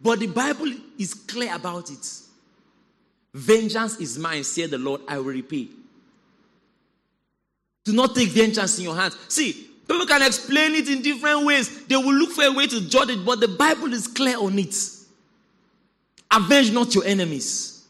But 0.00 0.20
the 0.20 0.26
Bible 0.26 0.72
is 0.98 1.14
clear 1.14 1.54
about 1.54 1.90
it. 1.90 2.20
Vengeance 3.32 3.98
is 3.98 4.18
mine, 4.18 4.44
said 4.44 4.70
the 4.70 4.78
Lord, 4.78 5.00
I 5.08 5.18
will 5.18 5.24
repay. 5.24 5.68
Do 7.84 7.92
not 7.92 8.14
take 8.14 8.28
vengeance 8.28 8.78
in 8.78 8.84
your 8.84 8.94
hands. 8.94 9.16
See, 9.28 9.52
people 9.88 10.06
can 10.06 10.22
explain 10.22 10.74
it 10.74 10.88
in 10.88 11.02
different 11.02 11.44
ways. 11.44 11.84
They 11.86 11.96
will 11.96 12.14
look 12.14 12.30
for 12.30 12.44
a 12.44 12.52
way 12.52 12.66
to 12.66 12.88
judge 12.88 13.10
it, 13.10 13.24
but 13.24 13.40
the 13.40 13.48
Bible 13.48 13.92
is 13.92 14.06
clear 14.06 14.38
on 14.38 14.58
it. 14.58 14.74
Avenge 16.30 16.72
not 16.72 16.94
your 16.94 17.04
enemies. 17.04 17.86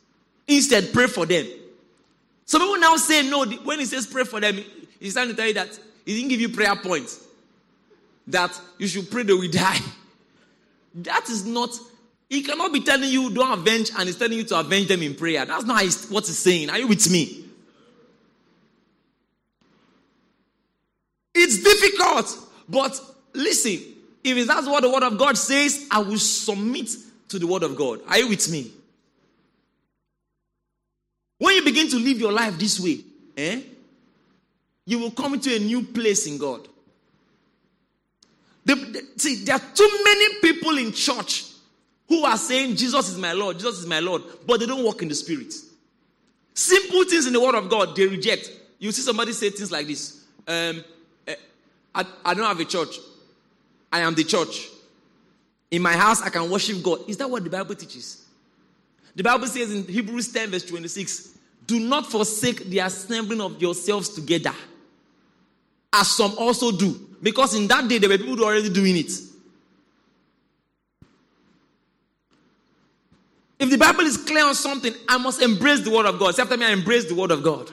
Instead, 0.47 0.93
pray 0.93 1.07
for 1.07 1.27
them. 1.27 1.47
Some 2.45 2.61
people 2.61 2.79
now 2.79 2.97
say 2.97 3.29
no. 3.29 3.45
When 3.45 3.79
he 3.79 3.87
says 3.87 4.07
pray 4.07 4.25
for 4.25 4.41
them, 4.41 4.63
he's 5.01 5.15
trying 5.15 5.29
to 5.29 5.35
tell 5.35 5.47
you 5.47 5.55
that 5.55 5.79
he 6.05 6.15
didn't 6.15 6.29
give 6.29 6.41
you 6.41 6.49
prayer 6.51 6.77
points. 6.77 7.23
That 8.27 8.59
you 8.79 8.87
should 8.87 9.11
pray 9.11 9.23
that 9.25 9.37
we 9.37 9.49
die. 9.49 9.79
That 10.95 11.29
is 11.29 11.45
not, 11.45 11.71
he 12.29 12.43
cannot 12.43 12.73
be 12.73 12.81
telling 12.81 13.11
you 13.11 13.31
don't 13.31 13.59
avenge 13.59 13.91
and 13.97 14.07
he's 14.07 14.17
telling 14.17 14.39
you 14.39 14.45
to 14.45 14.61
avenge 14.61 14.89
them 14.89 15.03
in 15.03 15.15
prayer. 15.15 15.45
That's 15.45 15.65
not 15.65 15.83
what 16.11 16.27
he's 16.27 16.39
saying. 16.39 16.71
Are 16.71 16.79
you 16.79 16.89
with 16.89 17.11
me? 17.11 17.45
It's 21.35 21.63
difficult. 21.63 22.39
But 22.69 22.99
listen, 23.33 23.95
if 24.23 24.47
that's 24.47 24.67
what 24.67 24.83
the 24.83 24.91
word 24.91 25.03
of 25.03 25.19
God 25.19 25.37
says, 25.37 25.87
I 25.91 25.99
will 25.99 26.19
submit 26.19 26.89
to 27.29 27.39
the 27.39 27.47
word 27.47 27.63
of 27.63 27.77
God. 27.77 28.01
Are 28.09 28.19
you 28.19 28.29
with 28.29 28.51
me? 28.51 28.71
When 31.39 31.57
you 31.57 31.65
begin 31.65 31.89
to 31.91 31.97
live 31.97 32.19
your 32.21 32.33
life 32.33 32.59
this 32.59 32.79
way, 32.81 33.01
eh, 33.37 33.61
you 34.87 34.99
will 34.99 35.11
come 35.11 35.35
into 35.35 35.55
a 35.55 35.59
new 35.59 35.83
place 35.83 36.27
in 36.27 36.39
God. 36.39 36.69
The, 38.65 38.75
the, 38.75 39.07
see, 39.17 39.45
there 39.45 39.57
are 39.57 39.63
too 39.75 40.01
many 40.05 40.41
people 40.41 40.79
in 40.79 40.93
church 40.93 41.47
who 42.09 42.25
are 42.25 42.37
saying, 42.37 42.77
Jesus 42.77 43.11
is 43.11 43.19
my 43.19 43.33
Lord, 43.33 43.59
Jesus 43.59 43.81
is 43.81 43.87
my 43.87 44.01
Lord, 44.01 44.23
but 44.47 44.61
they 44.61 44.67
don't 44.67 44.85
walk 44.85 45.03
in 45.03 45.09
the 45.09 45.15
Spirit. 45.15 45.53
Simple 46.55 47.05
things 47.05 47.27
in 47.27 47.33
the 47.33 47.41
Word 47.41 47.55
of 47.55 47.69
God, 47.69 47.97
they 47.97 48.07
reject. 48.07 48.51
You 48.79 48.93
see 48.93 49.03
somebody 49.03 49.33
say 49.33 49.51
things 49.51 49.73
like 49.73 49.87
this 49.87 50.25
um, 50.47 50.85
eh, 51.27 51.35
I, 51.95 52.05
I 52.25 52.35
don't 52.35 52.45
have 52.45 52.61
a 52.61 52.65
church, 52.65 52.99
I 53.93 54.01
am 54.01 54.15
the 54.15 54.25
church. 54.25 54.69
In 55.71 55.83
my 55.83 55.95
house, 55.95 56.23
I 56.23 56.29
can 56.29 56.49
worship 56.51 56.83
God. 56.83 57.01
Is 57.09 57.17
that 57.17 57.29
what 57.29 57.43
the 57.43 57.51
Bible 57.51 57.75
teaches? 57.75 58.25
The 59.17 59.23
Bible 59.23 59.47
says 59.47 59.73
in 59.73 59.85
Hebrews 59.85 60.33
10, 60.33 60.51
verse 60.51 60.65
26, 60.65 61.39
do 61.67 61.81
not 61.81 62.07
forsake 62.07 62.65
the 62.67 62.81
assembling 62.81 63.41
of 63.41 63.61
yourselves 63.61 64.11
together, 64.11 64.53
as 65.95 66.11
some 66.11 66.35
also 66.37 66.73
do. 66.73 67.01
Because 67.23 67.55
in 67.55 67.67
that 67.69 67.89
day, 67.89 67.99
there 67.99 68.11
were 68.11 68.19
people 68.19 68.37
who 68.37 68.43
were 68.43 68.53
already 68.53 68.69
doing 68.69 68.97
it. 68.97 69.11
If 73.59 73.71
the 73.71 73.79
Bible 73.79 74.03
is 74.03 74.17
clear 74.17 74.45
on 74.45 74.55
something, 74.55 74.93
I 75.09 75.17
must 75.17 75.41
embrace 75.41 75.81
the 75.81 75.91
word 75.91 76.07
of 76.07 76.19
God. 76.19 76.35
Say 76.35 76.43
after 76.43 76.57
me, 76.57 76.67
I 76.67 76.71
embrace 76.71 77.07
the 77.07 77.15
word 77.15 77.31
of 77.31 77.43
God. 77.43 77.71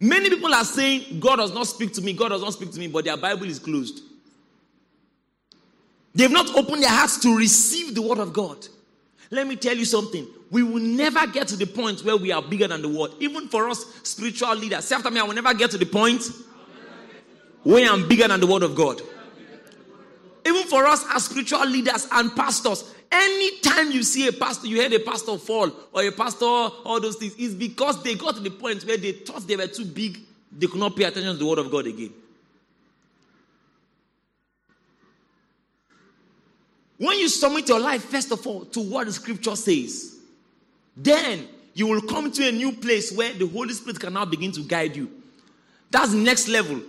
Many 0.00 0.30
people 0.30 0.54
are 0.54 0.64
saying, 0.64 1.18
God 1.18 1.36
does 1.36 1.52
not 1.52 1.66
speak 1.66 1.92
to 1.94 2.02
me, 2.02 2.12
God 2.12 2.28
does 2.28 2.42
not 2.42 2.52
speak 2.52 2.70
to 2.72 2.78
me, 2.78 2.88
but 2.88 3.04
their 3.04 3.16
Bible 3.16 3.46
is 3.46 3.58
closed. 3.58 4.02
They've 6.14 6.30
not 6.30 6.54
opened 6.56 6.82
their 6.82 6.90
hearts 6.90 7.18
to 7.20 7.36
receive 7.36 7.94
the 7.94 8.02
word 8.02 8.18
of 8.18 8.32
God. 8.32 8.66
Let 9.30 9.46
me 9.46 9.56
tell 9.56 9.76
you 9.76 9.84
something. 9.84 10.26
We 10.50 10.62
will 10.62 10.82
never 10.82 11.26
get 11.26 11.48
to 11.48 11.56
the 11.56 11.66
point 11.66 12.04
where 12.04 12.16
we 12.16 12.32
are 12.32 12.42
bigger 12.42 12.68
than 12.68 12.80
the 12.80 12.88
world. 12.88 13.14
Even 13.20 13.48
for 13.48 13.68
us 13.68 13.84
spiritual 14.02 14.54
leaders. 14.56 14.86
Say 14.86 14.96
after 14.96 15.10
me, 15.10 15.20
I 15.20 15.24
will 15.24 15.34
never 15.34 15.52
get 15.52 15.70
to 15.72 15.78
the 15.78 15.86
point 15.86 16.22
where 17.62 17.90
I'm 17.90 18.08
bigger 18.08 18.28
than 18.28 18.40
the 18.40 18.46
word 18.46 18.62
of 18.62 18.74
God. 18.74 19.02
Even 20.46 20.62
for 20.64 20.86
us 20.86 21.04
as 21.14 21.26
spiritual 21.26 21.66
leaders 21.66 22.08
and 22.10 22.34
pastors, 22.34 22.94
anytime 23.12 23.90
you 23.90 24.02
see 24.02 24.28
a 24.28 24.32
pastor, 24.32 24.66
you 24.66 24.80
heard 24.80 24.92
a 24.94 25.00
pastor 25.00 25.36
fall 25.36 25.70
or 25.92 26.02
a 26.02 26.10
pastor, 26.10 26.46
all 26.46 27.00
those 27.00 27.16
things, 27.16 27.34
it's 27.38 27.54
because 27.54 28.02
they 28.02 28.14
got 28.14 28.36
to 28.36 28.40
the 28.40 28.50
point 28.50 28.82
where 28.84 28.96
they 28.96 29.12
thought 29.12 29.46
they 29.46 29.56
were 29.56 29.66
too 29.66 29.84
big, 29.84 30.18
they 30.50 30.66
could 30.66 30.80
not 30.80 30.96
pay 30.96 31.04
attention 31.04 31.32
to 31.32 31.38
the 31.38 31.46
word 31.46 31.58
of 31.58 31.70
God 31.70 31.86
again. 31.86 32.12
When 36.98 37.18
you 37.18 37.28
submit 37.28 37.68
your 37.68 37.80
life, 37.80 38.04
first 38.04 38.32
of 38.32 38.46
all, 38.46 38.64
to 38.66 38.80
what 38.80 39.06
the 39.06 39.12
scripture 39.12 39.56
says, 39.56 40.16
then 40.96 41.46
you 41.74 41.86
will 41.86 42.02
come 42.02 42.32
to 42.32 42.48
a 42.48 42.52
new 42.52 42.72
place 42.72 43.12
where 43.12 43.32
the 43.32 43.46
Holy 43.46 43.72
Spirit 43.72 44.00
can 44.00 44.12
now 44.12 44.24
begin 44.24 44.50
to 44.52 44.62
guide 44.62 44.96
you. 44.96 45.08
That's 45.90 46.10
the 46.10 46.18
next 46.18 46.48
level 46.48 46.82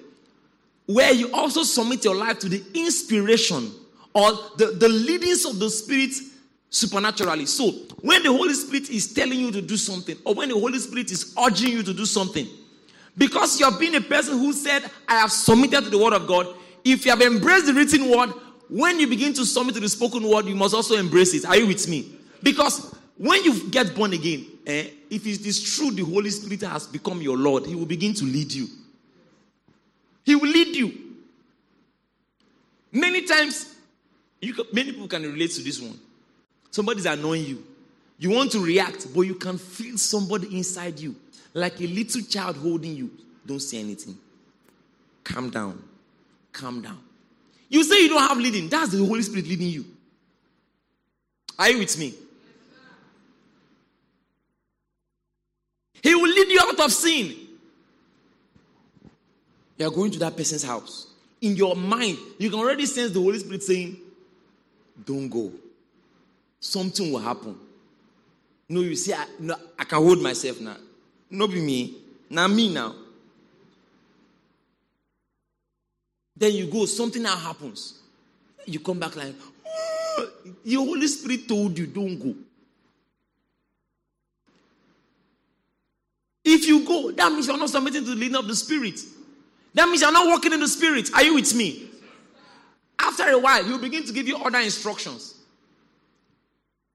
where 0.87 1.13
you 1.13 1.31
also 1.31 1.61
submit 1.61 2.03
your 2.03 2.15
life 2.15 2.39
to 2.39 2.49
the 2.49 2.63
inspiration 2.73 3.71
or 4.15 4.31
the, 4.57 4.75
the 4.79 4.89
leadings 4.89 5.45
of 5.45 5.59
the 5.59 5.69
Spirit 5.69 6.09
supernaturally. 6.71 7.45
So, 7.45 7.69
when 8.01 8.23
the 8.23 8.31
Holy 8.31 8.55
Spirit 8.55 8.89
is 8.89 9.13
telling 9.13 9.39
you 9.39 9.51
to 9.51 9.61
do 9.61 9.77
something, 9.77 10.17
or 10.25 10.33
when 10.33 10.49
the 10.49 10.55
Holy 10.55 10.79
Spirit 10.79 11.11
is 11.11 11.35
urging 11.39 11.69
you 11.69 11.83
to 11.83 11.93
do 11.93 12.07
something, 12.07 12.47
because 13.15 13.59
you 13.59 13.69
have 13.69 13.79
been 13.79 13.93
a 13.95 14.01
person 14.01 14.39
who 14.39 14.51
said, 14.51 14.89
I 15.07 15.19
have 15.19 15.31
submitted 15.31 15.83
to 15.83 15.89
the 15.91 15.97
Word 15.99 16.13
of 16.13 16.25
God, 16.25 16.47
if 16.83 17.05
you 17.05 17.11
have 17.11 17.21
embraced 17.21 17.67
the 17.67 17.73
written 17.75 18.09
Word, 18.09 18.33
when 18.69 18.99
you 18.99 19.07
begin 19.07 19.33
to 19.33 19.45
submit 19.45 19.75
to 19.75 19.81
the 19.81 19.89
spoken 19.89 20.27
Word, 20.27 20.45
you 20.45 20.55
must 20.55 20.75
also 20.75 20.95
embrace 20.95 21.33
it. 21.33 21.45
Are 21.45 21.57
you 21.57 21.67
with 21.67 21.87
me? 21.87 22.11
Because 22.41 22.93
when 23.17 23.43
you 23.43 23.67
get 23.69 23.95
born 23.95 24.13
again, 24.13 24.45
eh, 24.65 24.87
if 25.09 25.25
it 25.25 25.45
is 25.45 25.75
true 25.75 25.91
the 25.91 26.03
Holy 26.03 26.29
Spirit 26.29 26.61
has 26.61 26.87
become 26.87 27.21
your 27.21 27.35
Lord, 27.35 27.65
He 27.65 27.75
will 27.75 27.87
begin 27.87 28.13
to 28.13 28.25
lead 28.25 28.53
you. 28.53 28.67
He 30.23 30.35
will 30.35 30.49
lead 30.49 30.75
you. 30.75 30.93
Many 32.91 33.23
times, 33.23 33.75
you 34.41 34.53
can, 34.53 34.65
many 34.71 34.91
people 34.91 35.07
can 35.07 35.23
relate 35.23 35.51
to 35.51 35.61
this 35.63 35.81
one. 35.81 35.99
Somebody's 36.71 37.05
annoying 37.07 37.45
you. 37.45 37.63
You 38.19 38.29
want 38.31 38.51
to 38.51 38.63
react, 38.63 39.07
but 39.13 39.21
you 39.21 39.35
can 39.35 39.57
feel 39.57 39.97
somebody 39.97 40.55
inside 40.55 40.99
you, 40.99 41.15
like 41.53 41.79
a 41.81 41.87
little 41.87 42.21
child 42.21 42.57
holding 42.57 42.95
you. 42.95 43.09
Don't 43.45 43.61
say 43.61 43.79
anything. 43.79 44.17
Calm 45.23 45.49
down. 45.49 45.81
Calm 46.51 46.81
down. 46.81 46.99
You 47.69 47.83
say 47.83 48.01
you 48.01 48.09
don't 48.09 48.27
have 48.27 48.37
leading. 48.37 48.67
That's 48.67 48.91
the 48.91 49.05
Holy 49.05 49.21
Spirit 49.21 49.47
leading 49.47 49.67
you. 49.67 49.85
Are 51.57 51.69
you 51.69 51.79
with 51.79 51.97
me? 51.97 52.13
He 56.01 56.15
will 56.15 56.29
lead 56.29 56.49
you 56.49 56.59
out 56.61 56.79
of 56.79 56.91
sin. 56.91 57.35
You 59.77 59.87
are 59.87 59.91
going 59.91 60.11
to 60.11 60.19
that 60.19 60.35
person's 60.35 60.63
house. 60.63 61.07
In 61.41 61.55
your 61.55 61.75
mind, 61.75 62.17
you 62.37 62.49
can 62.49 62.59
already 62.59 62.85
sense 62.85 63.11
the 63.11 63.21
Holy 63.21 63.39
Spirit 63.39 63.63
saying, 63.63 63.97
Don't 65.05 65.29
go. 65.29 65.51
Something 66.59 67.11
will 67.11 67.19
happen. 67.19 67.57
No, 68.67 68.81
you 68.81 68.95
see, 68.95 69.13
I, 69.13 69.25
no, 69.39 69.55
I 69.77 69.83
can 69.85 69.97
hold 69.99 70.21
myself 70.21 70.59
now. 70.59 70.75
Not 71.29 71.51
be 71.51 71.61
me. 71.61 71.95
Now, 72.29 72.47
me 72.47 72.73
now. 72.73 72.93
Then 76.39 76.53
you 76.53 76.67
go, 76.67 76.85
something 76.85 77.21
now 77.21 77.35
happens. 77.35 77.99
You 78.65 78.79
come 78.79 78.97
back 78.97 79.15
like, 79.15 79.35
oh, 79.67 80.29
the 80.63 80.75
Holy 80.75 81.07
Spirit 81.07 81.47
told 81.47 81.77
you, 81.77 81.85
don't 81.85 82.17
go. 82.17 82.33
If 86.45 86.65
you 86.65 86.85
go, 86.85 87.11
that 87.11 87.31
means 87.31 87.47
you're 87.47 87.57
not 87.57 87.69
submitting 87.69 88.05
to 88.05 88.11
the 88.11 88.15
leading 88.15 88.37
of 88.37 88.47
the 88.47 88.55
Spirit. 88.55 88.99
That 89.73 89.87
means 89.87 90.01
you're 90.01 90.11
not 90.11 90.27
walking 90.27 90.53
in 90.53 90.61
the 90.61 90.67
Spirit. 90.67 91.09
Are 91.13 91.23
you 91.23 91.35
with 91.35 91.53
me? 91.53 91.89
After 92.97 93.29
a 93.29 93.37
while, 93.37 93.63
he'll 93.63 93.77
begin 93.77 94.05
to 94.05 94.13
give 94.13 94.27
you 94.27 94.37
other 94.37 94.59
instructions. 94.59 95.35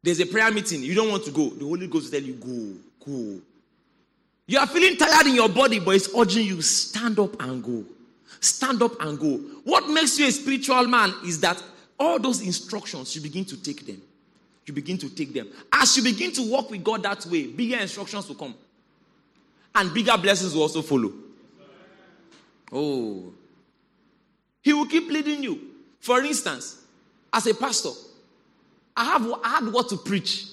There's 0.02 0.20
a 0.20 0.26
prayer 0.26 0.50
meeting. 0.50 0.82
You 0.82 0.94
don't 0.94 1.10
want 1.10 1.24
to 1.24 1.30
go. 1.30 1.50
The 1.50 1.64
Holy 1.64 1.86
Ghost 1.86 2.12
will 2.12 2.20
tell 2.20 2.28
you, 2.28 2.34
go, 2.34 3.06
go. 3.06 3.40
You 4.46 4.58
are 4.58 4.66
feeling 4.66 4.96
tired 4.96 5.26
in 5.26 5.34
your 5.34 5.48
body, 5.48 5.80
but 5.80 5.94
it's 5.94 6.08
urging 6.16 6.46
you, 6.46 6.62
stand 6.62 7.18
up 7.18 7.40
and 7.42 7.62
go. 7.62 7.84
Stand 8.40 8.82
up 8.82 9.00
and 9.00 9.18
go. 9.18 9.36
What 9.64 9.88
makes 9.88 10.18
you 10.18 10.26
a 10.26 10.32
spiritual 10.32 10.86
man 10.86 11.14
is 11.24 11.40
that 11.40 11.62
all 11.98 12.18
those 12.18 12.40
instructions, 12.40 13.14
you 13.14 13.22
begin 13.22 13.44
to 13.46 13.62
take 13.62 13.86
them. 13.86 14.00
You 14.66 14.74
begin 14.74 14.98
to 14.98 15.10
take 15.10 15.32
them. 15.32 15.48
As 15.72 15.96
you 15.96 16.02
begin 16.02 16.32
to 16.32 16.50
walk 16.50 16.70
with 16.70 16.82
God 16.82 17.02
that 17.02 17.24
way, 17.26 17.46
bigger 17.46 17.76
instructions 17.78 18.28
will 18.28 18.36
come. 18.36 18.54
And 19.74 19.92
bigger 19.92 20.16
blessings 20.16 20.54
will 20.54 20.62
also 20.62 20.82
follow. 20.82 21.12
Oh. 22.72 23.32
He 24.62 24.72
will 24.72 24.86
keep 24.86 25.08
leading 25.08 25.42
you. 25.42 25.60
For 26.00 26.22
instance, 26.22 26.82
as 27.32 27.46
a 27.46 27.54
pastor, 27.54 27.90
I 28.96 29.04
have 29.04 29.32
I 29.42 29.48
had 29.48 29.72
what 29.72 29.88
to 29.90 29.96
preach. 29.96 30.46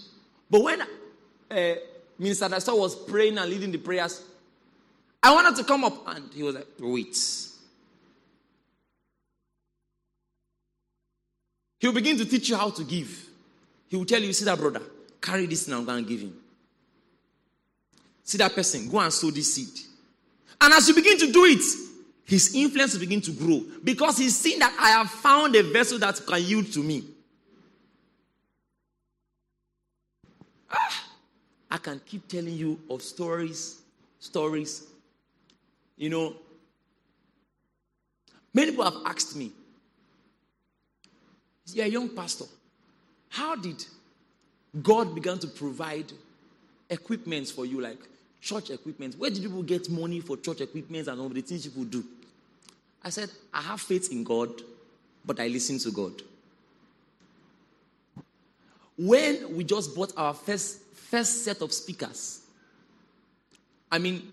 But 0.49 0.63
when 0.63 0.81
uh, 0.81 1.75
Minister 2.17 2.49
Dasa 2.49 2.77
was 2.77 2.95
praying 2.95 3.37
and 3.37 3.49
leading 3.49 3.71
the 3.71 3.77
prayers, 3.77 4.23
I 5.23 5.33
wanted 5.33 5.55
to 5.57 5.63
come 5.63 5.83
up 5.83 6.07
and 6.07 6.33
he 6.33 6.43
was 6.43 6.55
like, 6.55 6.67
wait. 6.79 7.17
He'll 11.81 11.91
begin 11.91 12.15
to 12.17 12.25
teach 12.25 12.47
you 12.49 12.55
how 12.55 12.69
to 12.69 12.83
give. 12.83 13.27
He 13.87 13.97
will 13.97 14.05
tell 14.05 14.21
you, 14.21 14.31
see 14.33 14.45
that 14.45 14.59
brother, 14.59 14.83
carry 15.19 15.47
this 15.47 15.67
now, 15.67 15.81
go 15.81 15.91
and 15.93 16.07
give 16.07 16.21
him. 16.21 16.37
See 18.23 18.37
that 18.37 18.53
person, 18.53 18.87
go 18.87 18.99
and 18.99 19.11
sow 19.11 19.31
this 19.31 19.55
seed. 19.55 19.79
And 20.61 20.71
as 20.75 20.87
you 20.87 20.93
begin 20.93 21.17
to 21.17 21.31
do 21.31 21.43
it, 21.45 21.63
his 22.23 22.53
influence 22.53 22.93
will 22.93 22.99
begin 22.99 23.19
to 23.21 23.31
grow 23.31 23.63
because 23.83 24.19
he's 24.19 24.37
seen 24.37 24.59
that 24.59 24.77
I 24.79 24.89
have 24.91 25.09
found 25.09 25.55
a 25.55 25.63
vessel 25.63 25.97
that 25.99 26.21
can 26.25 26.43
yield 26.43 26.71
to 26.73 26.83
me. 26.83 27.03
Ah, 30.69 31.09
I 31.71 31.77
can 31.77 31.99
keep 32.05 32.27
telling 32.27 32.53
you 32.53 32.79
of 32.91 33.01
stories, 33.01 33.81
stories. 34.19 34.83
You 35.97 36.11
know, 36.11 36.35
many 38.53 38.69
people 38.69 38.85
have 38.85 39.01
asked 39.03 39.35
me, 39.35 39.51
you're 41.75 41.85
a 41.85 41.89
young 41.89 42.09
pastor. 42.09 42.45
How 43.29 43.55
did 43.55 43.85
God 44.81 45.15
begin 45.15 45.39
to 45.39 45.47
provide 45.47 46.11
equipment 46.89 47.47
for 47.47 47.65
you, 47.65 47.81
like 47.81 47.99
church 48.41 48.69
equipment? 48.69 49.15
Where 49.17 49.29
did 49.29 49.41
people 49.41 49.63
get 49.63 49.89
money 49.89 50.19
for 50.19 50.37
church 50.37 50.61
equipment 50.61 51.07
and 51.07 51.19
all 51.19 51.29
the 51.29 51.41
things 51.41 51.65
people 51.65 51.83
do? 51.83 52.03
I 53.03 53.09
said, 53.09 53.29
I 53.53 53.61
have 53.61 53.81
faith 53.81 54.11
in 54.11 54.23
God, 54.23 54.49
but 55.25 55.39
I 55.39 55.47
listen 55.47 55.79
to 55.79 55.91
God. 55.91 56.21
When 58.97 59.55
we 59.55 59.63
just 59.63 59.95
bought 59.95 60.13
our 60.15 60.33
first, 60.33 60.81
first 60.93 61.43
set 61.43 61.61
of 61.61 61.73
speakers, 61.73 62.41
I 63.91 63.97
mean, 63.97 64.31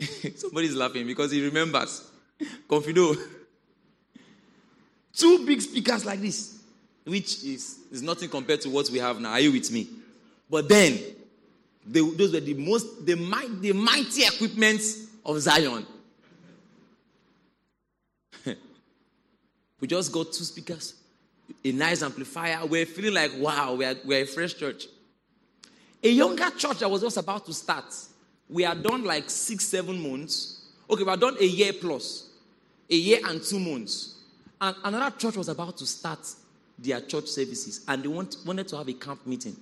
somebody's 0.36 0.74
laughing 0.74 1.06
because 1.06 1.30
he 1.30 1.44
remembers. 1.44 2.10
Confido. 2.68 3.16
Two 5.16 5.46
big 5.46 5.62
speakers 5.62 6.04
like 6.04 6.20
this, 6.20 6.58
which 7.04 7.42
is, 7.42 7.78
is 7.90 8.02
nothing 8.02 8.28
compared 8.28 8.60
to 8.60 8.68
what 8.68 8.90
we 8.90 8.98
have 8.98 9.18
now. 9.18 9.30
Are 9.30 9.40
you 9.40 9.50
with 9.50 9.72
me? 9.72 9.88
But 10.50 10.68
then, 10.68 10.98
they, 11.86 12.00
those 12.00 12.34
were 12.34 12.40
the 12.40 12.52
most, 12.52 13.06
the, 13.06 13.14
might, 13.14 13.62
the 13.62 13.72
mighty 13.72 14.24
equipments 14.24 15.06
of 15.24 15.40
Zion. 15.40 15.86
we 19.80 19.88
just 19.88 20.12
got 20.12 20.32
two 20.32 20.44
speakers, 20.44 20.94
a 21.64 21.72
nice 21.72 22.02
amplifier. 22.02 22.66
We're 22.66 22.84
feeling 22.84 23.14
like, 23.14 23.32
wow, 23.38 23.74
we're, 23.74 23.96
we're 24.04 24.24
a 24.24 24.26
fresh 24.26 24.52
church. 24.54 24.84
A 26.02 26.10
younger 26.10 26.50
church 26.50 26.80
that 26.80 26.90
was 26.90 27.00
just 27.00 27.16
about 27.16 27.46
to 27.46 27.54
start, 27.54 27.86
we 28.50 28.64
had 28.64 28.82
done 28.82 29.02
like 29.02 29.30
six, 29.30 29.64
seven 29.64 29.98
months. 29.98 30.66
Okay, 30.90 31.02
we 31.02 31.08
had 31.08 31.20
done 31.20 31.36
a 31.40 31.46
year 31.46 31.72
plus, 31.72 32.28
a 32.90 32.94
year 32.94 33.20
and 33.24 33.42
two 33.42 33.58
months. 33.58 34.15
And 34.60 34.76
another 34.84 35.14
church 35.16 35.36
was 35.36 35.48
about 35.48 35.76
to 35.78 35.86
start 35.86 36.20
their 36.78 37.00
church 37.00 37.26
services, 37.28 37.84
and 37.88 38.02
they 38.02 38.08
want, 38.08 38.36
wanted 38.44 38.68
to 38.68 38.76
have 38.76 38.88
a 38.88 38.92
camp 38.92 39.26
meeting. 39.26 39.56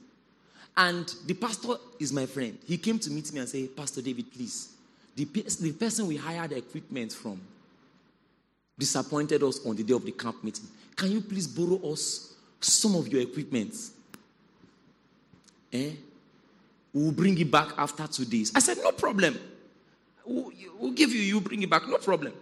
And 0.76 1.12
the 1.26 1.34
pastor 1.34 1.74
is 2.00 2.12
my 2.12 2.26
friend. 2.26 2.58
He 2.66 2.78
came 2.78 2.98
to 2.98 3.10
meet 3.10 3.32
me 3.32 3.40
and 3.40 3.48
said, 3.48 3.76
Pastor 3.76 4.02
David, 4.02 4.32
please, 4.32 4.72
the, 5.14 5.24
the 5.24 5.72
person 5.72 6.08
we 6.08 6.16
hired 6.16 6.50
the 6.50 6.56
equipment 6.56 7.12
from 7.12 7.40
disappointed 8.76 9.42
us 9.44 9.64
on 9.64 9.76
the 9.76 9.84
day 9.84 9.94
of 9.94 10.04
the 10.04 10.10
camp 10.10 10.42
meeting. 10.42 10.66
Can 10.96 11.12
you 11.12 11.20
please 11.20 11.46
borrow 11.46 11.76
us 11.92 12.34
some 12.60 12.96
of 12.96 13.06
your 13.06 13.22
equipment? 13.22 13.74
Eh? 15.72 15.90
We'll 16.92 17.12
bring 17.12 17.38
it 17.38 17.50
back 17.50 17.70
after 17.78 18.06
two 18.08 18.24
days. 18.24 18.52
I 18.54 18.58
said, 18.58 18.78
No 18.82 18.92
problem. 18.92 19.38
We'll, 20.24 20.52
we'll 20.78 20.92
give 20.92 21.12
you, 21.12 21.20
you 21.20 21.40
bring 21.40 21.62
it 21.62 21.70
back, 21.70 21.86
no 21.88 21.98
problem. 21.98 22.32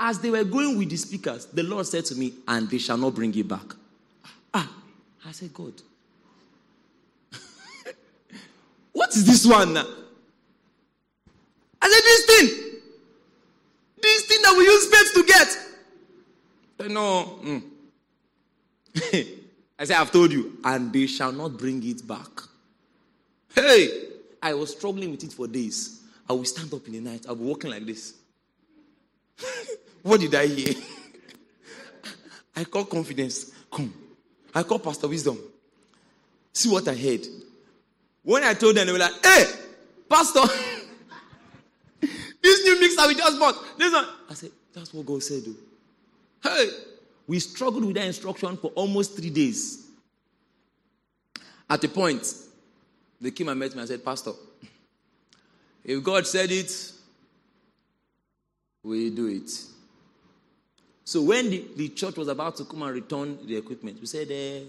As 0.00 0.20
they 0.20 0.30
were 0.30 0.44
going 0.44 0.78
with 0.78 0.90
the 0.90 0.96
speakers, 0.96 1.46
the 1.46 1.62
Lord 1.62 1.86
said 1.86 2.04
to 2.06 2.14
me, 2.14 2.32
And 2.46 2.70
they 2.70 2.78
shall 2.78 2.96
not 2.96 3.14
bring 3.14 3.34
it 3.36 3.48
back. 3.48 3.74
Ah, 4.54 4.70
I 5.26 5.32
said, 5.32 5.52
God. 5.52 5.72
what 8.92 9.10
is 9.10 9.26
this 9.26 9.44
one? 9.44 9.76
I 9.76 9.82
said, 11.82 12.02
This 12.04 12.24
thing. 12.26 12.48
This 14.00 14.26
thing 14.26 14.42
that 14.42 14.54
we 14.56 14.64
use 14.64 14.86
space 14.86 15.12
to 15.14 15.24
get. 15.24 15.58
I 16.80 16.88
know. 16.88 17.40
Mm. 17.42 17.62
I 19.80 19.84
said, 19.84 19.96
I've 19.96 20.12
told 20.12 20.32
you, 20.32 20.58
and 20.64 20.92
they 20.92 21.06
shall 21.06 21.32
not 21.32 21.56
bring 21.56 21.82
it 21.84 22.06
back. 22.06 22.28
Hey, 23.54 23.88
I 24.40 24.54
was 24.54 24.70
struggling 24.70 25.10
with 25.10 25.24
it 25.24 25.32
for 25.32 25.48
days. 25.48 26.02
I 26.28 26.32
will 26.34 26.44
stand 26.44 26.72
up 26.72 26.86
in 26.86 26.92
the 26.92 27.00
night. 27.00 27.26
I'll 27.28 27.34
be 27.34 27.44
walking 27.44 27.70
like 27.70 27.84
this. 27.84 28.14
what 30.02 30.20
did 30.20 30.34
I 30.34 30.46
hear? 30.46 30.74
I 32.56 32.64
call 32.64 32.84
confidence. 32.84 33.52
Come. 33.70 33.92
I 34.54 34.62
call 34.62 34.78
Pastor 34.78 35.08
Wisdom. 35.08 35.38
See 36.52 36.68
what 36.68 36.88
I 36.88 36.94
heard. 36.94 37.26
When 38.22 38.42
I 38.42 38.54
told 38.54 38.76
them, 38.76 38.86
they 38.86 38.92
were 38.92 38.98
like, 38.98 39.24
hey, 39.24 39.44
Pastor, 40.08 40.40
this 42.42 42.64
new 42.64 42.80
mixer 42.80 43.06
we 43.06 43.14
just 43.14 43.38
bought. 43.38 43.54
This 43.78 43.92
one. 43.92 44.06
I 44.28 44.34
said, 44.34 44.50
that's 44.72 44.92
what 44.92 45.06
God 45.06 45.22
said, 45.22 45.42
though. 45.44 46.50
Hey, 46.50 46.68
we 47.26 47.38
struggled 47.40 47.84
with 47.84 47.96
that 47.96 48.06
instruction 48.06 48.56
for 48.56 48.68
almost 48.72 49.16
three 49.16 49.30
days. 49.30 49.86
At 51.70 51.84
a 51.84 51.88
point, 51.88 52.26
they 53.20 53.30
came 53.30 53.48
and 53.48 53.60
met 53.60 53.74
me 53.74 53.80
and 53.80 53.88
said, 53.88 54.04
Pastor, 54.04 54.32
if 55.84 56.02
God 56.02 56.26
said 56.26 56.50
it, 56.50 56.92
we 58.82 59.10
do 59.10 59.26
it. 59.26 59.50
So 61.08 61.22
when 61.22 61.48
the, 61.48 61.64
the 61.74 61.88
church 61.88 62.18
was 62.18 62.28
about 62.28 62.56
to 62.56 62.66
come 62.66 62.82
and 62.82 62.92
return 62.92 63.38
the 63.46 63.56
equipment, 63.56 63.98
we 63.98 64.04
said, 64.04 64.30
eh. 64.30 64.60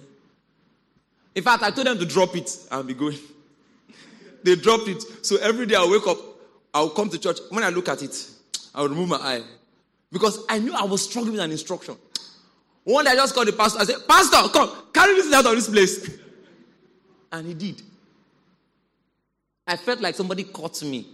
in 1.36 1.44
fact, 1.44 1.64
I 1.64 1.70
told 1.70 1.86
them 1.86 2.00
to 2.00 2.06
drop 2.06 2.34
it 2.34 2.50
and 2.72 2.88
be 2.88 2.94
going. 2.94 3.18
they 4.44 4.56
dropped 4.56 4.88
it. 4.88 5.04
So 5.26 5.36
every 5.36 5.66
day 5.66 5.76
I'll 5.76 5.92
wake 5.92 6.08
up, 6.08 6.18
I'll 6.74 6.92
come 6.92 7.10
to 7.10 7.18
church. 7.18 7.40
When 7.50 7.62
I 7.62 7.68
look 7.68 7.90
at 7.90 8.02
it, 8.04 8.16
I'll 8.74 8.88
remove 8.88 9.10
my 9.10 9.18
eye. 9.18 9.44
Because 10.14 10.46
I 10.48 10.60
knew 10.60 10.74
I 10.74 10.84
was 10.84 11.04
struggling 11.04 11.34
with 11.34 11.42
an 11.42 11.52
instruction. 11.52 11.98
One 12.86 13.04
day 13.04 13.12
I 13.12 13.16
just 13.16 13.36
called 13.36 13.50
the 13.50 13.52
pastor. 13.52 13.80
I 13.82 13.84
said, 13.84 14.08
Pastor, 14.08 14.48
come, 14.48 14.72
carry 14.94 15.16
this 15.16 15.34
out 15.34 15.46
of 15.46 15.52
this 15.56 15.70
place. 15.70 16.10
And 17.34 17.48
he 17.48 17.54
did. 17.54 17.82
I 19.68 19.76
felt 19.76 20.00
like 20.00 20.16
somebody 20.16 20.46
caught 20.46 20.82
me. 20.84 21.06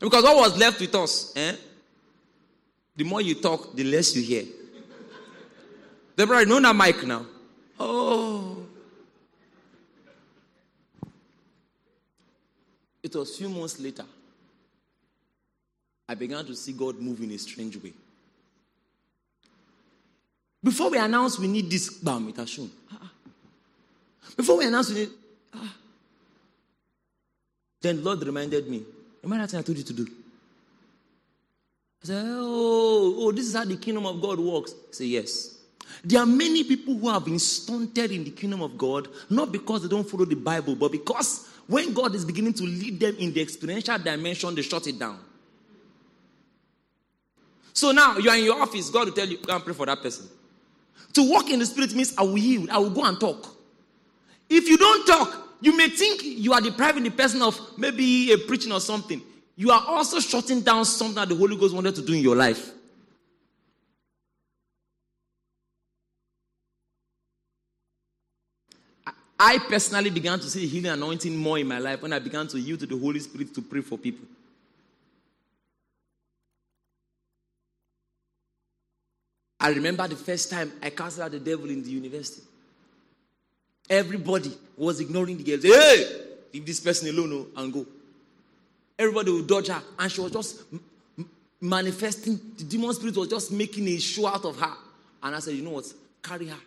Because 0.00 0.22
what 0.22 0.36
was 0.36 0.56
left 0.56 0.80
with 0.80 0.94
us, 0.94 1.32
eh? 1.34 1.56
The 2.94 3.04
more 3.04 3.20
you 3.22 3.34
talk, 3.34 3.74
the 3.74 3.84
less 3.84 4.14
you 4.14 4.22
hear. 4.22 4.44
Deborah, 6.16 6.40
you 6.40 6.46
know 6.46 6.60
that 6.60 6.76
mic 6.76 7.06
now. 7.06 7.24
Oh. 7.80 8.66
It 13.02 13.14
was 13.14 13.30
a 13.30 13.38
few 13.38 13.48
months 13.48 13.80
later. 13.80 14.04
I 16.08 16.14
began 16.14 16.44
to 16.44 16.54
see 16.54 16.72
God 16.72 17.00
move 17.00 17.20
in 17.22 17.30
a 17.32 17.38
strange 17.38 17.76
way. 17.82 17.92
Before 20.62 20.90
we 20.90 20.98
announced 20.98 21.40
we 21.40 21.48
need 21.48 21.70
this, 21.70 21.88
bam, 21.88 22.28
it 22.28 22.36
has 22.36 22.50
shown. 22.50 22.70
Before 24.36 24.58
we 24.58 24.66
announced 24.66 24.90
we 24.90 25.00
need, 25.00 25.10
ah. 25.54 25.74
Then 27.80 28.04
Lord 28.04 28.22
reminded 28.22 28.68
me, 28.68 28.84
remember 29.22 29.42
that 29.42 29.50
thing 29.50 29.60
I 29.60 29.62
told 29.62 29.78
you 29.78 29.84
to 29.84 29.92
do? 29.92 30.06
I 32.02 32.06
said, 32.06 32.24
oh, 32.26 33.14
oh, 33.18 33.32
this 33.32 33.46
is 33.46 33.54
how 33.54 33.64
the 33.64 33.76
kingdom 33.76 34.06
of 34.06 34.20
God 34.20 34.40
works. 34.40 34.72
I 34.72 34.92
said, 34.92 35.06
yes. 35.06 35.58
There 36.04 36.20
are 36.20 36.26
many 36.26 36.64
people 36.64 36.96
who 36.96 37.08
have 37.08 37.24
been 37.24 37.38
stunted 37.38 38.10
in 38.10 38.24
the 38.24 38.30
kingdom 38.30 38.60
of 38.62 38.76
God, 38.76 39.08
not 39.30 39.52
because 39.52 39.82
they 39.82 39.88
don't 39.88 40.08
follow 40.08 40.24
the 40.24 40.34
Bible, 40.34 40.74
but 40.74 40.90
because 40.90 41.48
when 41.66 41.92
God 41.92 42.14
is 42.14 42.24
beginning 42.24 42.54
to 42.54 42.64
lead 42.64 42.98
them 42.98 43.16
in 43.18 43.32
the 43.32 43.40
experiential 43.40 43.98
dimension, 43.98 44.54
they 44.54 44.62
shut 44.62 44.86
it 44.88 44.98
down. 44.98 45.18
So 47.72 47.92
now 47.92 48.18
you 48.18 48.30
are 48.30 48.36
in 48.36 48.44
your 48.44 48.60
office, 48.60 48.90
God 48.90 49.06
will 49.06 49.14
tell 49.14 49.28
you, 49.28 49.38
go 49.38 49.54
and 49.54 49.64
pray 49.64 49.74
for 49.74 49.86
that 49.86 50.02
person. 50.02 50.28
To 51.14 51.30
walk 51.30 51.50
in 51.50 51.60
the 51.60 51.66
spirit 51.66 51.94
means 51.94 52.14
I 52.18 52.22
will 52.22 52.38
yield, 52.38 52.70
I 52.70 52.78
will 52.78 52.90
go 52.90 53.04
and 53.04 53.18
talk. 53.18 53.46
If 54.50 54.68
you 54.68 54.76
don't 54.76 55.06
talk, 55.06 55.48
you 55.60 55.76
may 55.76 55.88
think 55.88 56.22
you 56.24 56.52
are 56.52 56.60
depriving 56.60 57.04
the 57.04 57.10
person 57.10 57.42
of 57.42 57.58
maybe 57.78 58.32
a 58.32 58.38
preaching 58.38 58.72
or 58.72 58.80
something. 58.80 59.22
You 59.56 59.70
are 59.70 59.84
also 59.86 60.18
shutting 60.20 60.60
down 60.62 60.84
something 60.84 61.16
that 61.16 61.28
the 61.28 61.36
Holy 61.36 61.56
Ghost 61.56 61.74
wanted 61.74 61.94
to 61.96 62.02
do 62.02 62.14
in 62.14 62.20
your 62.20 62.36
life. 62.36 62.72
I 69.38 69.58
personally 69.58 70.10
began 70.10 70.38
to 70.38 70.48
see 70.48 70.66
healing 70.68 70.92
anointing 70.92 71.36
more 71.36 71.58
in 71.58 71.66
my 71.66 71.78
life 71.78 72.00
when 72.00 72.12
I 72.12 72.20
began 72.20 72.46
to 72.48 72.60
yield 72.60 72.78
to 72.80 72.86
the 72.86 72.96
Holy 72.96 73.18
Spirit 73.18 73.52
to 73.56 73.60
pray 73.60 73.80
for 73.80 73.98
people. 73.98 74.24
I 79.58 79.70
remember 79.70 80.06
the 80.08 80.16
first 80.16 80.50
time 80.50 80.72
I 80.80 80.90
cast 80.90 81.20
out 81.20 81.32
the 81.32 81.40
devil 81.40 81.68
in 81.70 81.82
the 81.82 81.90
university. 81.90 82.42
Everybody 83.90 84.56
was 84.76 85.00
ignoring 85.00 85.36
the 85.36 85.44
girls. 85.44 85.62
Hey, 85.62 86.24
leave 86.54 86.64
this 86.64 86.80
person 86.80 87.08
alone 87.08 87.46
oh, 87.56 87.60
and 87.60 87.72
go. 87.72 87.86
Everybody 89.02 89.32
would 89.32 89.48
dodge 89.48 89.66
her, 89.66 89.82
and 89.98 90.12
she 90.12 90.20
was 90.20 90.30
just 90.30 90.62
manifesting. 91.60 92.38
The 92.56 92.62
demon 92.62 92.94
spirit 92.94 93.16
was 93.16 93.26
just 93.26 93.50
making 93.50 93.88
a 93.88 93.98
show 93.98 94.28
out 94.28 94.44
of 94.44 94.56
her. 94.60 94.74
And 95.20 95.34
I 95.34 95.40
said, 95.40 95.54
you 95.54 95.62
know 95.62 95.70
what? 95.70 95.92
Carry 96.22 96.46
her. 96.46 96.58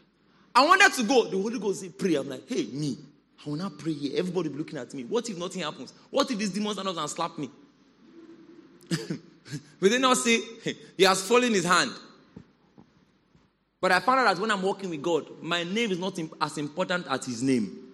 I 0.53 0.65
wanted 0.65 0.91
to 0.95 1.03
go. 1.03 1.29
The 1.29 1.41
Holy 1.41 1.59
Ghost 1.59 1.79
said, 1.79 1.97
pray. 1.97 2.15
I'm 2.15 2.27
like, 2.27 2.47
hey, 2.49 2.65
me. 2.73 2.97
I 3.45 3.49
will 3.49 3.55
not 3.55 3.77
pray 3.77 3.93
here. 3.93 4.19
Everybody 4.19 4.49
be 4.49 4.57
looking 4.57 4.77
at 4.77 4.93
me. 4.93 5.05
What 5.05 5.29
if 5.29 5.37
nothing 5.37 5.61
happens? 5.61 5.93
What 6.09 6.29
if 6.29 6.37
this 6.37 6.49
demon 6.49 6.73
stand 6.73 6.89
up 6.89 6.97
and 6.97 7.09
slap 7.09 7.37
me? 7.37 7.49
but 8.89 9.91
they 9.91 9.97
not 9.97 10.17
say, 10.17 10.41
he 10.97 11.03
has 11.05 11.25
fallen 11.25 11.53
his 11.53 11.63
hand. 11.63 11.91
But 13.79 13.93
I 13.93 14.01
found 14.01 14.19
out 14.19 14.35
that 14.35 14.41
when 14.41 14.51
I'm 14.51 14.61
walking 14.61 14.89
with 14.89 15.01
God, 15.01 15.25
my 15.41 15.63
name 15.63 15.91
is 15.91 15.99
not 15.99 16.19
as 16.41 16.57
important 16.57 17.07
as 17.09 17.25
his 17.25 17.41
name. 17.41 17.84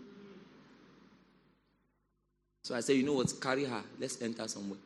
So 2.63 2.75
I 2.75 2.81
said, 2.81 2.95
you 2.95 3.03
know 3.03 3.13
what? 3.13 3.33
Carry 3.41 3.65
her. 3.65 3.81
Let's 3.99 4.21
enter 4.21 4.47
somewhere. 4.47 4.79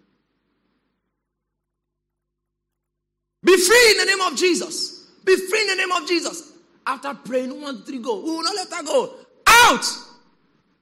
Be 3.43 3.57
free 3.57 3.91
in 3.91 3.97
the 3.97 4.05
name 4.05 4.21
of 4.21 4.35
Jesus. 4.37 5.07
Be 5.23 5.35
free 5.35 5.61
in 5.61 5.67
the 5.67 5.75
name 5.75 5.91
of 5.91 6.07
Jesus. 6.07 6.53
After 6.87 7.13
praying, 7.13 7.61
one, 7.61 7.83
three, 7.83 7.99
go. 7.99 8.19
We 8.19 8.31
will 8.31 8.43
not 8.43 8.55
let 8.55 8.73
her 8.73 8.83
go. 8.83 9.13
Out! 9.47 9.85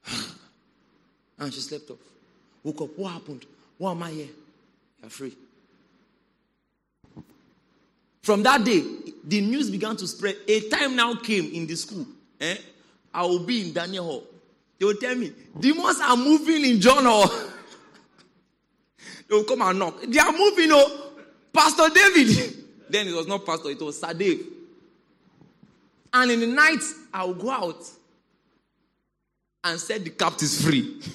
And 1.36 1.52
she 1.52 1.60
slept 1.60 1.90
off. 1.90 1.98
Woke 2.62 2.82
up. 2.82 2.96
What 2.96 3.12
happened? 3.12 3.44
Why 3.76 3.90
am 3.90 4.02
I 4.04 4.10
here? 4.12 4.28
You're 5.02 5.10
free. 5.10 5.36
From 8.22 8.42
that 8.44 8.64
day, 8.64 8.82
the 9.24 9.40
news 9.40 9.68
began 9.68 9.96
to 9.96 10.06
spread. 10.06 10.36
A 10.46 10.68
time 10.68 10.94
now 10.94 11.14
came 11.16 11.52
in 11.52 11.66
the 11.66 11.74
school. 11.74 12.06
Eh? 12.40 12.56
I 13.12 13.22
will 13.24 13.40
be 13.44 13.66
in 13.66 13.74
Daniel 13.74 14.04
Hall. 14.04 14.24
They 14.84 14.88
will 14.88 15.00
tell 15.00 15.14
me, 15.14 15.32
demons 15.58 15.98
are 15.98 16.14
moving 16.14 16.62
in 16.62 16.78
John 16.78 17.06
or 17.06 17.24
oh. 17.24 17.52
they 19.28 19.34
will 19.34 19.44
come 19.44 19.62
and 19.62 19.78
knock. 19.78 20.02
They 20.06 20.18
are 20.18 20.30
moving, 20.30 20.68
oh, 20.72 21.12
Pastor 21.50 21.88
David. 21.88 22.66
then 22.90 23.08
it 23.08 23.14
was 23.14 23.26
not 23.26 23.46
Pastor, 23.46 23.70
it 23.70 23.80
was 23.80 23.98
Sir. 23.98 24.10
And 26.12 26.30
in 26.30 26.40
the 26.40 26.46
night, 26.48 26.82
I 27.14 27.24
will 27.24 27.32
go 27.32 27.50
out 27.50 27.82
and 29.64 29.80
set 29.80 30.04
the 30.04 30.10
captives 30.10 30.62
free. 30.62 31.00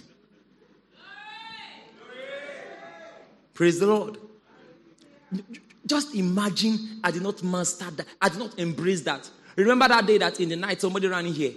Praise 3.54 3.80
the 3.80 3.86
Lord. 3.86 4.18
Just 5.86 6.16
imagine 6.16 7.02
I 7.04 7.12
did 7.12 7.22
not 7.22 7.44
master 7.44 7.92
that. 7.92 8.08
I 8.20 8.30
did 8.30 8.40
not 8.40 8.58
embrace 8.58 9.02
that. 9.02 9.30
Remember 9.56 9.88
that 9.88 10.08
day 10.08 10.18
that 10.18 10.40
in 10.40 10.50
the 10.50 10.56
night 10.56 10.82
somebody 10.82 11.06
ran 11.08 11.28
in 11.28 11.34
here. 11.34 11.54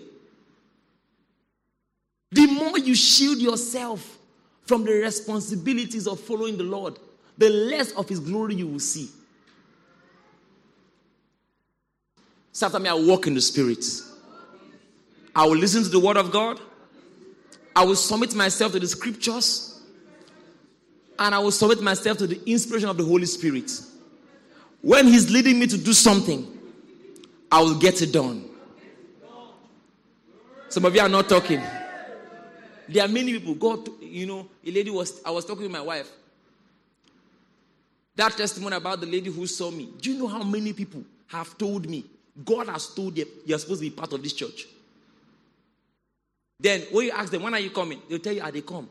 The 2.33 2.47
more 2.47 2.79
you 2.79 2.95
shield 2.95 3.39
yourself 3.39 4.19
from 4.65 4.85
the 4.85 4.93
responsibilities 4.93 6.07
of 6.07 6.19
following 6.19 6.57
the 6.57 6.65
Lord, 6.65 6.99
the 7.37 7.51
less 7.51 7.93
of 7.93 8.09
His 8.09 8.21
glory 8.21 8.55
you 8.55 8.67
will 8.67 8.81
see. 8.81 9.11
So 12.53 12.69
me, 12.79 12.89
I 12.89 12.95
walk 12.95 13.27
in 13.27 13.35
the 13.35 13.41
Spirit. 13.41 13.85
I 15.35 15.45
will 15.47 15.57
listen 15.57 15.83
to 15.83 15.89
the 15.89 16.01
Word 16.01 16.17
of 16.17 16.31
God. 16.31 16.61
I 17.75 17.85
will 17.85 17.97
submit 17.97 18.35
myself 18.35 18.73
to 18.73 18.81
the 18.81 18.87
Scriptures. 18.87 19.81
And 21.19 21.35
I 21.35 21.39
will 21.39 21.51
submit 21.51 21.83
myself 21.83 22.19
to 22.19 22.27
the 22.27 22.41
inspiration 22.51 22.89
of 22.89 22.97
the 22.97 23.05
Holy 23.05 23.27
Spirit. 23.27 23.71
When 24.81 25.07
He's 25.07 25.31
leading 25.31 25.59
me 25.59 25.67
to 25.67 25.77
do 25.77 25.93
something, 25.93 26.47
I 27.51 27.61
will 27.61 27.79
get 27.79 28.01
it 28.01 28.13
done. 28.13 28.49
Some 30.69 30.87
of 30.87 30.95
you 30.95 31.03
are 31.03 31.09
not 31.09 31.29
talking. 31.29 31.63
There 32.89 33.05
are 33.05 33.09
many 33.09 33.33
people. 33.39 33.55
God, 33.55 33.89
you 34.01 34.27
know, 34.27 34.49
a 34.65 34.71
lady 34.71 34.91
was, 34.91 35.21
I 35.25 35.31
was 35.31 35.45
talking 35.45 35.65
to 35.65 35.69
my 35.69 35.81
wife. 35.81 36.11
That 38.17 38.37
testimony 38.37 38.77
about 38.77 39.01
the 39.01 39.07
lady 39.07 39.31
who 39.31 39.47
saw 39.47 39.71
me. 39.71 39.89
Do 40.01 40.13
you 40.13 40.19
know 40.19 40.29
how 40.29 40.43
many 40.43 40.73
people 40.73 41.03
have 41.29 41.57
told 41.57 41.89
me, 41.89 42.05
God 42.45 42.69
has 42.69 42.95
told 42.95 43.17
them 43.17 43.27
you're 43.47 43.59
supposed 43.59 43.81
to 43.81 43.89
be 43.89 43.95
part 43.95 44.13
of 44.13 44.23
this 44.23 44.33
church? 44.33 44.67
Then 46.61 46.83
when 46.93 47.07
you 47.07 47.13
ask 47.13 47.31
them, 47.31 47.43
when 47.43 47.55
are 47.55 47.61
you 47.61 47.71
coming? 47.71 48.01
They'll 48.09 48.19
tell 48.19 48.35
you, 48.35 48.43
are 48.43 48.53
they 48.53 48.61
come? 48.61 48.89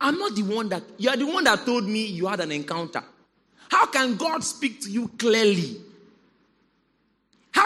I'm 0.00 0.18
not 0.18 0.34
the 0.34 0.42
one 0.42 0.68
that, 0.68 0.82
you're 0.98 1.16
the 1.16 1.26
one 1.26 1.44
that 1.44 1.64
told 1.64 1.84
me 1.84 2.06
you 2.06 2.26
had 2.26 2.40
an 2.40 2.52
encounter. 2.52 3.02
How 3.70 3.86
can 3.86 4.16
God 4.16 4.44
speak 4.44 4.80
to 4.82 4.90
you 4.90 5.08
clearly 5.16 5.80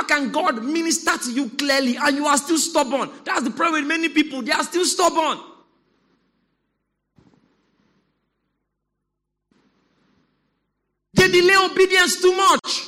can 0.08 0.32
God 0.32 0.64
minister 0.64 1.16
to 1.16 1.32
you 1.32 1.50
clearly 1.50 1.96
and 1.96 2.16
you 2.16 2.26
are 2.26 2.36
still 2.38 2.58
stubborn? 2.58 3.10
That's 3.24 3.42
the 3.42 3.50
problem 3.50 3.82
with 3.82 3.88
many 3.88 4.08
people. 4.08 4.42
They 4.42 4.52
are 4.52 4.64
still 4.64 4.84
stubborn. 4.84 5.38
They 11.14 11.28
delay 11.28 11.54
obedience 11.70 12.20
too 12.20 12.36
much. 12.36 12.86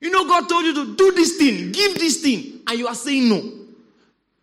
You 0.00 0.10
know, 0.10 0.24
God 0.24 0.48
told 0.48 0.64
you 0.64 0.74
to 0.74 0.96
do 0.96 1.12
this 1.12 1.36
thing, 1.36 1.70
give 1.70 1.94
this 1.94 2.20
thing, 2.22 2.60
and 2.66 2.78
you 2.78 2.88
are 2.88 2.94
saying 2.94 3.28
no. 3.28 3.52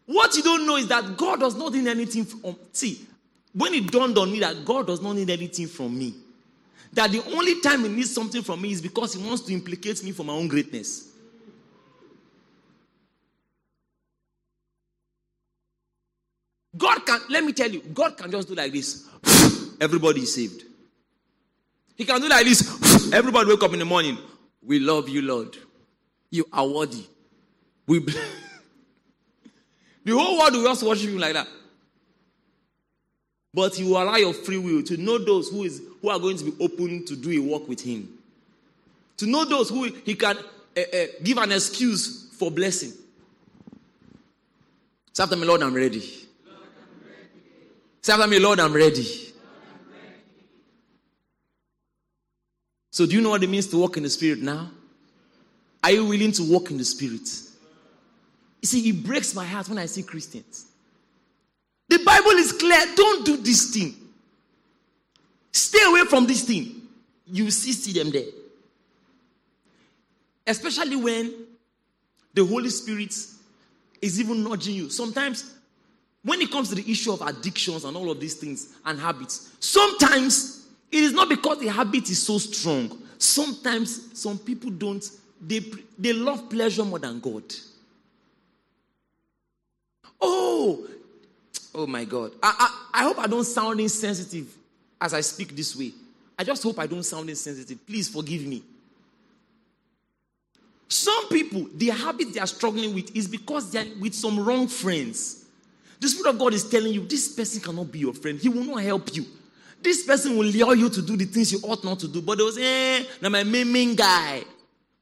What 0.06 0.36
you 0.36 0.42
don't 0.42 0.66
know 0.66 0.78
is 0.78 0.88
that 0.88 1.18
God 1.18 1.42
does 1.42 1.56
not 1.56 1.74
need 1.74 1.88
anything 1.88 2.26
from. 2.26 2.56
See, 2.72 3.06
when 3.54 3.74
it 3.74 3.92
dawned 3.92 4.18
on 4.18 4.32
me 4.32 4.40
that 4.40 4.64
God 4.64 4.88
does 4.88 5.02
not 5.02 5.14
need 5.14 5.30
anything 5.30 5.68
from 5.68 5.98
me, 5.98 6.14
that 6.94 7.12
the 7.12 7.24
only 7.36 7.62
time 7.62 7.84
he 7.84 7.90
needs 7.90 8.14
something 8.14 8.42
from 8.42 8.62
me 8.62 8.72
is 8.72 8.82
because 8.82 9.14
he 9.14 9.26
wants 9.26 9.44
to 9.44 9.54
implicate 9.54 10.04
me 10.04 10.12
for 10.12 10.24
my 10.24 10.34
own 10.34 10.48
greatness. 10.48 11.08
God 16.76 17.06
can, 17.06 17.20
let 17.30 17.44
me 17.44 17.54
tell 17.54 17.70
you, 17.70 17.82
God 17.82 18.18
can 18.18 18.32
just 18.32 18.48
do 18.48 18.56
like 18.56 18.72
this. 18.72 19.08
Everybody 19.82 20.22
is 20.22 20.34
saved. 20.34 20.64
He 21.96 22.06
can 22.06 22.22
do 22.22 22.30
like 22.30 22.46
this. 22.46 23.12
Everybody 23.14 23.50
wake 23.50 23.64
up 23.64 23.74
in 23.74 23.80
the 23.80 23.86
morning. 23.86 24.18
We 24.62 24.80
love 24.80 25.10
you, 25.10 25.22
Lord. 25.22 25.58
You 26.32 26.46
are 26.54 26.68
worthy. 26.68 27.06
We 27.88 28.00
the 30.06 30.12
whole 30.12 30.38
world 30.38 30.54
will 30.54 30.64
just 30.64 30.84
worship 30.84 31.10
you 31.10 31.20
like 31.20 31.34
that. 31.34 31.48
But 33.54 33.80
you 33.80 33.88
will 33.88 34.04
allow 34.04 34.16
your 34.16 34.34
free 34.34 34.58
will 34.58 34.84
to 34.84 34.98
know 34.98 35.18
those 35.18 35.50
who, 35.50 35.64
is, 35.64 35.82
who 36.02 36.10
are 36.10 36.20
going 36.20 36.38
to 36.38 36.52
be 36.52 36.64
open 36.64 37.06
to 37.06 37.16
do 37.16 37.32
a 37.32 37.40
work 37.40 37.68
with 37.68 37.82
Him. 37.82 38.10
To 39.18 39.26
know 39.26 39.46
those 39.46 39.70
who 39.70 39.86
He 39.86 40.16
can 40.16 40.38
uh, 40.38 40.80
uh, 40.80 41.06
give 41.24 41.38
an 41.38 41.52
excuse 41.52 42.30
for 42.38 42.52
blessing. 42.52 42.94
Say 45.14 45.24
after 45.24 45.36
me, 45.36 45.46
Lord, 45.46 45.64
I'm 45.64 45.74
ready. 45.74 46.02
Say 48.02 48.14
after 48.14 48.28
me, 48.28 48.40
Lord, 48.40 48.60
I'm 48.60 48.74
ready. 48.74 49.06
So, 52.92 53.06
do 53.06 53.16
you 53.16 53.22
know 53.22 53.30
what 53.30 53.44
it 53.44 53.50
means 53.50 53.68
to 53.68 53.78
walk 53.78 53.98
in 53.98 54.04
the 54.04 54.10
Spirit 54.10 54.40
now? 54.40 54.70
Are 55.84 55.92
you 55.92 56.06
willing 56.06 56.32
to 56.34 56.44
walk 56.44 56.70
in 56.70 56.78
the 56.78 56.86
Spirit? 56.86 57.28
You 58.62 58.68
see, 58.68 58.90
it 58.90 59.04
breaks 59.04 59.34
my 59.34 59.46
heart 59.46 59.70
when 59.70 59.78
I 59.78 59.86
see 59.86 60.04
Christians 60.04 60.69
the 61.90 61.98
Bible 62.06 62.32
is 62.32 62.52
clear. 62.52 62.80
Don't 62.96 63.26
do 63.26 63.38
this 63.38 63.74
thing. 63.74 63.96
Stay 65.52 65.84
away 65.86 66.06
from 66.06 66.28
this 66.28 66.44
thing. 66.44 66.84
You 67.26 67.50
see, 67.52 67.74
see 67.74 68.00
them 68.00 68.12
there. 68.12 68.26
Especially 70.46 70.96
when 70.96 71.34
the 72.34 72.46
Holy 72.46 72.70
Spirit 72.70 73.14
is 74.02 74.20
even 74.20 74.44
nudging 74.44 74.76
you. 74.76 74.90
Sometimes, 74.90 75.56
when 76.24 76.42
it 76.42 76.52
comes 76.52 76.70
to 76.70 76.76
the 76.76 76.90
issue 76.90 77.12
of 77.12 77.22
addictions 77.22 77.86
and 77.86 77.98
all 77.98 78.10
of 78.12 78.20
these 78.20 78.36
things 78.36 78.76
and 78.86 79.00
habits, 79.00 79.56
sometimes 79.60 80.68
it 80.92 81.04
is 81.04 81.12
not 81.12 81.30
because 81.30 81.60
the 81.60 81.68
habit 81.68 82.10
is 82.10 82.22
so 82.22 82.38
strong. 82.38 83.02
Sometimes 83.18 84.18
some 84.20 84.38
people 84.38 84.70
don't, 84.70 85.04
they, 85.42 85.60
they 85.98 86.14
love 86.14 86.50
pleasure 86.50 86.86
more 86.86 87.00
than 87.00 87.20
God. 87.20 87.44
Oh, 90.22 90.88
Oh 91.74 91.88
my 91.88 92.06
God. 92.06 92.32
I, 92.42 92.88
I, 92.94 93.02
I 93.02 93.04
hope 93.04 93.20
I 93.20 93.28
don't 93.28 93.44
sound 93.44 93.80
insensitive 93.80 94.48
as 95.00 95.14
I 95.14 95.22
speak 95.22 95.56
this 95.56 95.76
way. 95.76 95.92
I 96.38 96.44
just 96.44 96.64
hope 96.64 96.80
I 96.80 96.88
don't 96.88 97.04
sound 97.04 97.30
insensitive. 97.30 97.86
Please 97.86 98.10
forgive 98.10 98.46
me. 98.46 98.64
Some 100.88 101.30
people, 101.30 101.68
the 101.76 101.90
habit 101.90 102.34
they 102.34 102.40
are 102.40 102.48
struggling 102.48 102.96
with 102.96 103.16
is 103.16 103.28
because 103.28 103.72
they 103.72 103.80
are 103.80 104.00
with 104.00 104.16
some 104.16 104.40
wrong 104.40 104.68
friends. 104.68 105.46
The 106.00 106.08
Spirit 106.08 106.32
of 106.32 106.40
God 106.40 106.54
is 106.54 106.68
telling 106.68 106.94
you 106.94 107.06
this 107.06 107.28
person 107.36 107.62
cannot 107.62 107.92
be 107.92 108.00
your 108.00 108.14
friend. 108.14 108.40
He 108.40 108.50
will 108.50 108.64
not 108.64 108.82
help 108.82 109.16
you. 109.16 109.26
This 109.82 110.04
person 110.04 110.38
will 110.38 110.46
lure 110.46 110.76
you 110.76 110.90
to 110.90 111.02
do 111.02 111.16
the 111.16 111.26
things 111.26 111.52
you 111.52 111.60
ought 111.64 111.84
not 111.84 112.00
to 112.00 112.08
do. 112.08 112.22
But 112.22 112.38
they 112.38 112.44
will 112.44 112.52
say, 112.52 113.02
eh, 113.02 113.06
now 113.22 113.30
my 113.30 113.44
main, 113.44 113.72
main 113.72 113.96
guy. 113.96 114.44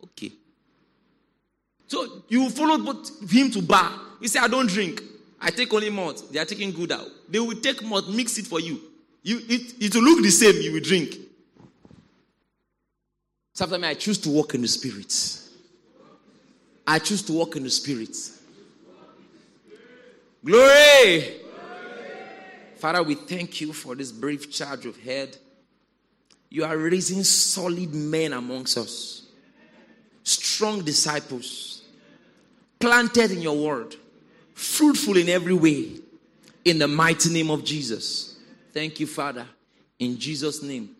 Okay. 0.03 0.31
So 1.87 2.23
you 2.27 2.49
follow 2.49 2.77
him 3.29 3.51
to 3.51 3.61
bar. 3.61 3.91
You 4.19 4.27
say, 4.27 4.39
I 4.39 4.47
don't 4.47 4.67
drink. 4.67 5.01
I 5.39 5.51
take 5.51 5.71
only 5.73 5.89
malt. 5.89 6.31
They 6.31 6.39
are 6.39 6.45
taking 6.45 6.71
Gulder. 6.71 6.99
They 7.29 7.39
will 7.39 7.59
take 7.59 7.83
malt, 7.83 8.09
mix 8.09 8.37
it 8.37 8.47
for 8.47 8.59
you. 8.59 8.81
You 9.23 9.39
it, 9.47 9.73
it 9.79 9.95
will 9.95 10.03
look 10.03 10.23
the 10.23 10.31
same, 10.31 10.61
you 10.61 10.73
will 10.73 10.81
drink. 10.81 11.15
Sometimes 13.53 13.83
I 13.83 13.93
choose 13.95 14.17
to 14.19 14.29
walk 14.29 14.55
in 14.55 14.61
the 14.61 14.67
spirit. 14.67 15.13
I 16.85 16.99
choose 16.99 17.21
to 17.23 17.33
walk 17.33 17.55
in 17.55 17.63
the 17.63 17.69
spirit. 17.69 18.15
Glory! 20.45 21.41
Father, 22.77 23.03
we 23.03 23.15
thank 23.15 23.59
you 23.59 23.73
for 23.73 23.95
this 23.95 24.11
brief 24.11 24.51
charge 24.51 24.85
of 24.85 24.97
head. 25.01 25.35
You 26.49 26.63
are 26.63 26.77
raising 26.77 27.23
solid 27.23 27.93
men 27.93 28.31
amongst 28.33 28.77
us, 28.77 29.23
strong 30.23 30.83
disciples, 30.83 31.81
planted 32.79 33.31
in 33.31 33.41
your 33.41 33.57
word 33.57 33.95
fruitful 34.57 35.17
in 35.17 35.29
every 35.29 35.53
way. 35.53 35.91
In 36.65 36.79
the 36.79 36.87
mighty 36.87 37.29
name 37.29 37.51
of 37.51 37.63
Jesus. 37.63 38.39
Thank 38.73 38.99
you, 38.99 39.07
Father. 39.07 39.45
In 39.99 40.17
Jesus' 40.17 40.61
name. 40.61 40.95